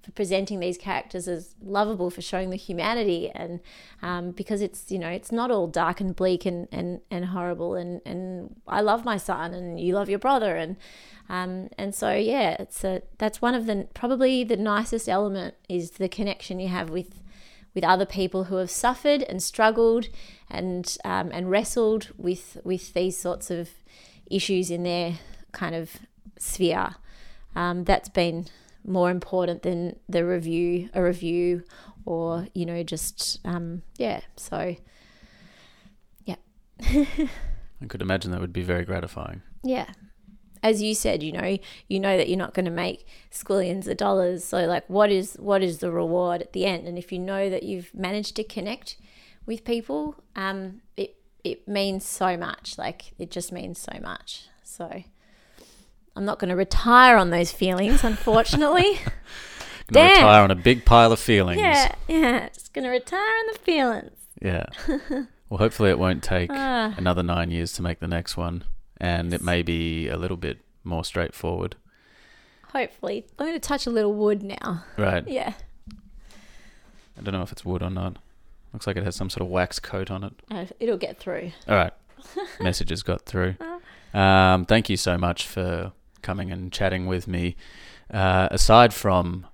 [0.07, 3.59] for presenting these characters as lovable, for showing the humanity, and
[4.01, 7.75] um, because it's you know it's not all dark and bleak and and, and horrible.
[7.75, 10.77] And and I love my son, and you love your brother, and
[11.27, 15.91] um, and so yeah, it's a that's one of the probably the nicest element is
[15.91, 17.21] the connection you have with
[17.75, 20.07] with other people who have suffered and struggled
[20.49, 23.69] and um, and wrestled with with these sorts of
[24.31, 25.15] issues in their
[25.51, 25.97] kind of
[26.39, 26.95] sphere.
[27.55, 28.47] Um, that's been
[28.85, 31.63] more important than the review, a review,
[32.05, 34.21] or you know, just um, yeah.
[34.35, 34.75] So,
[36.25, 36.35] yeah,
[36.81, 39.41] I could imagine that would be very gratifying.
[39.63, 39.87] yeah.
[40.63, 43.95] As you said, you know, you know that you're not going to make squillions of
[43.95, 44.43] dollars.
[44.43, 46.87] So, like, what is what is the reward at the end?
[46.87, 48.97] And if you know that you've managed to connect
[49.45, 52.77] with people, um, it it means so much.
[52.77, 54.47] Like, it just means so much.
[54.63, 55.03] So,
[56.17, 58.99] I'm not going to retire on those feelings, unfortunately.
[59.91, 60.11] Damn.
[60.17, 61.61] retire on a big pile of feelings.
[61.61, 64.11] yeah, yeah, just going to retire on the feelings.
[64.41, 64.65] Yeah.
[65.49, 66.93] well, hopefully it won't take Ah.
[66.97, 68.65] another nine years to make the next one,
[68.99, 71.75] and it may be a little bit more straightforward.
[72.73, 74.83] Hopefully, I'm going to touch a little wood now.
[74.97, 75.25] Right.
[75.25, 75.53] Yeah,
[77.17, 78.17] I don't know if it's wood or not.
[78.73, 80.33] Looks like it has some sort of wax coat on it.
[80.51, 81.51] uh, it'll get through.
[81.67, 81.93] All right.
[82.59, 83.55] Messages got through.
[84.13, 85.93] Um, thank you so much for
[86.27, 87.55] coming and chatting with me.
[88.11, 89.47] Uh, aside from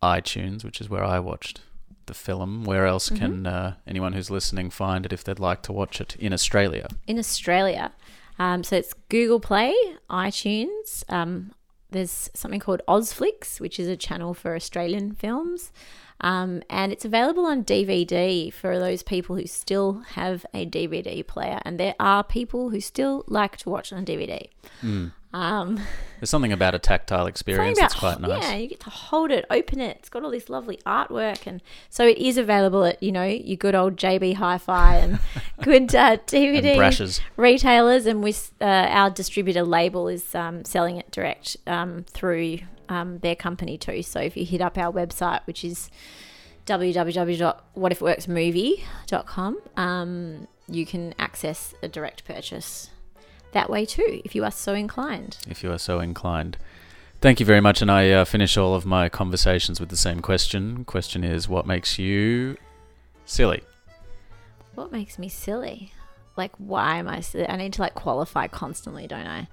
[0.00, 1.60] iTunes, which is where I watched
[2.06, 5.72] the film, where else can uh, anyone who's listening find it if they'd like to
[5.72, 6.86] watch it in Australia?
[7.08, 7.92] in Australia.
[8.38, 9.74] Um, so it's Google Play,
[10.08, 10.88] iTunes.
[11.08, 11.52] Um,
[11.90, 15.72] there's something called Ozflix, which is a channel for Australian films.
[16.20, 21.60] Um, and it's available on DVD for those people who still have a DVD player.
[21.64, 24.48] And there are people who still like to watch on DVD.
[25.34, 25.80] Um,
[26.20, 28.44] There's something about a tactile experience that's quite nice.
[28.44, 29.96] Yeah, you get to hold it, open it.
[29.98, 31.60] It's got all this lovely artwork, and
[31.90, 35.18] so it is available at you know your good old JB Hi-Fi and
[35.62, 41.10] good uh, DVD And retailers, and with uh, our distributor label is um, selling it
[41.10, 44.04] direct um, through um, their company too.
[44.04, 45.90] So if you hit up our website, which is
[46.66, 52.90] www.whatifworksmovie.com, um, you can access a direct purchase
[53.54, 55.38] that way too, if you are so inclined.
[55.48, 56.56] if you are so inclined.
[57.20, 60.20] Thank you very much, and I uh, finish all of my conversations with the same
[60.20, 60.84] question.
[60.84, 62.58] Question is, what makes you
[63.24, 63.62] silly?
[64.74, 65.92] What makes me silly?
[66.36, 67.48] Like, why am I silly?
[67.48, 69.48] I need to like qualify constantly, don't I?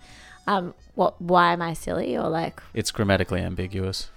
[0.47, 1.21] Um, what?
[1.21, 2.17] Why am I silly?
[2.17, 4.09] Or like, It's grammatically ambiguous.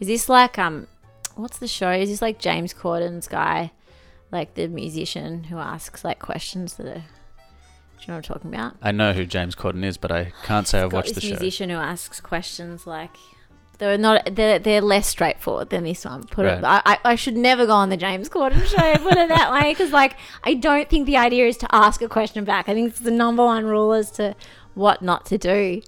[0.00, 0.86] is this like um,
[1.34, 1.90] what's the show?
[1.90, 3.72] Is this like James Corden's guy,
[4.30, 7.04] like the musician who asks like questions that are.
[8.02, 8.76] Do you know what I'm talking about?
[8.82, 11.28] I know who James Corden is, but I can't say I've Got watched this the
[11.28, 11.28] show.
[11.30, 13.14] musician who asks questions like
[13.78, 16.24] they're not they're, they're less straightforward than this one.
[16.24, 16.82] Put it, Right.
[16.84, 18.96] I, I should never go on the James Corden show.
[19.04, 22.08] Put it that way, because like I don't think the idea is to ask a
[22.08, 22.68] question back.
[22.68, 24.34] I think it's the number one rule as to
[24.74, 25.80] what not to do.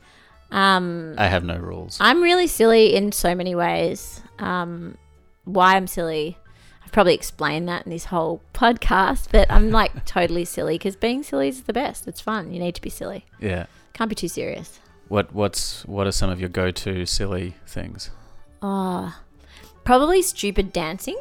[0.52, 1.96] Um, I have no rules.
[2.00, 4.20] I'm really silly in so many ways.
[4.38, 4.96] Um,
[5.44, 6.38] why I'm silly,
[6.94, 11.48] probably explained that in this whole podcast, but I'm like totally silly because being silly
[11.48, 12.06] is the best.
[12.06, 12.52] It's fun.
[12.52, 13.26] You need to be silly.
[13.40, 13.66] yeah.
[13.92, 14.80] Can't be too serious.
[15.08, 18.10] What what's what are some of your go-to silly things?
[18.62, 19.16] Oh,
[19.84, 21.18] probably stupid dancing.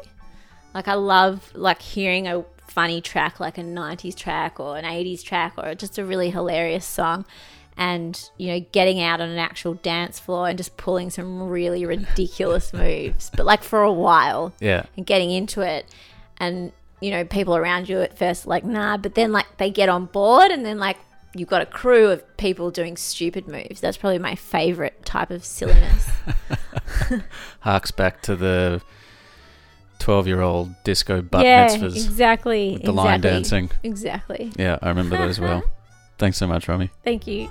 [0.72, 5.22] Like I love like hearing a funny track, like a '90s track or an '80s
[5.22, 7.24] track, or just a really hilarious song,
[7.76, 11.84] and you know, getting out on an actual dance floor and just pulling some really
[11.84, 14.84] ridiculous moves, but like for a while Yeah.
[14.96, 15.86] and getting into it,
[16.38, 19.88] and you know, people around you at first like nah, but then like they get
[19.88, 20.96] on board, and then like
[21.36, 23.80] you've got a crew of people doing stupid moves.
[23.80, 26.08] That's probably my favorite type of silliness.
[27.60, 28.80] Harks back to the
[29.98, 32.78] 12-year-old disco butt yeah, mitzvahs exactly.
[32.82, 33.70] the line dancing.
[33.82, 34.52] Exactly.
[34.56, 35.62] Yeah, I remember those well.
[36.18, 36.90] Thanks so much, Rami.
[37.02, 37.48] Thank you.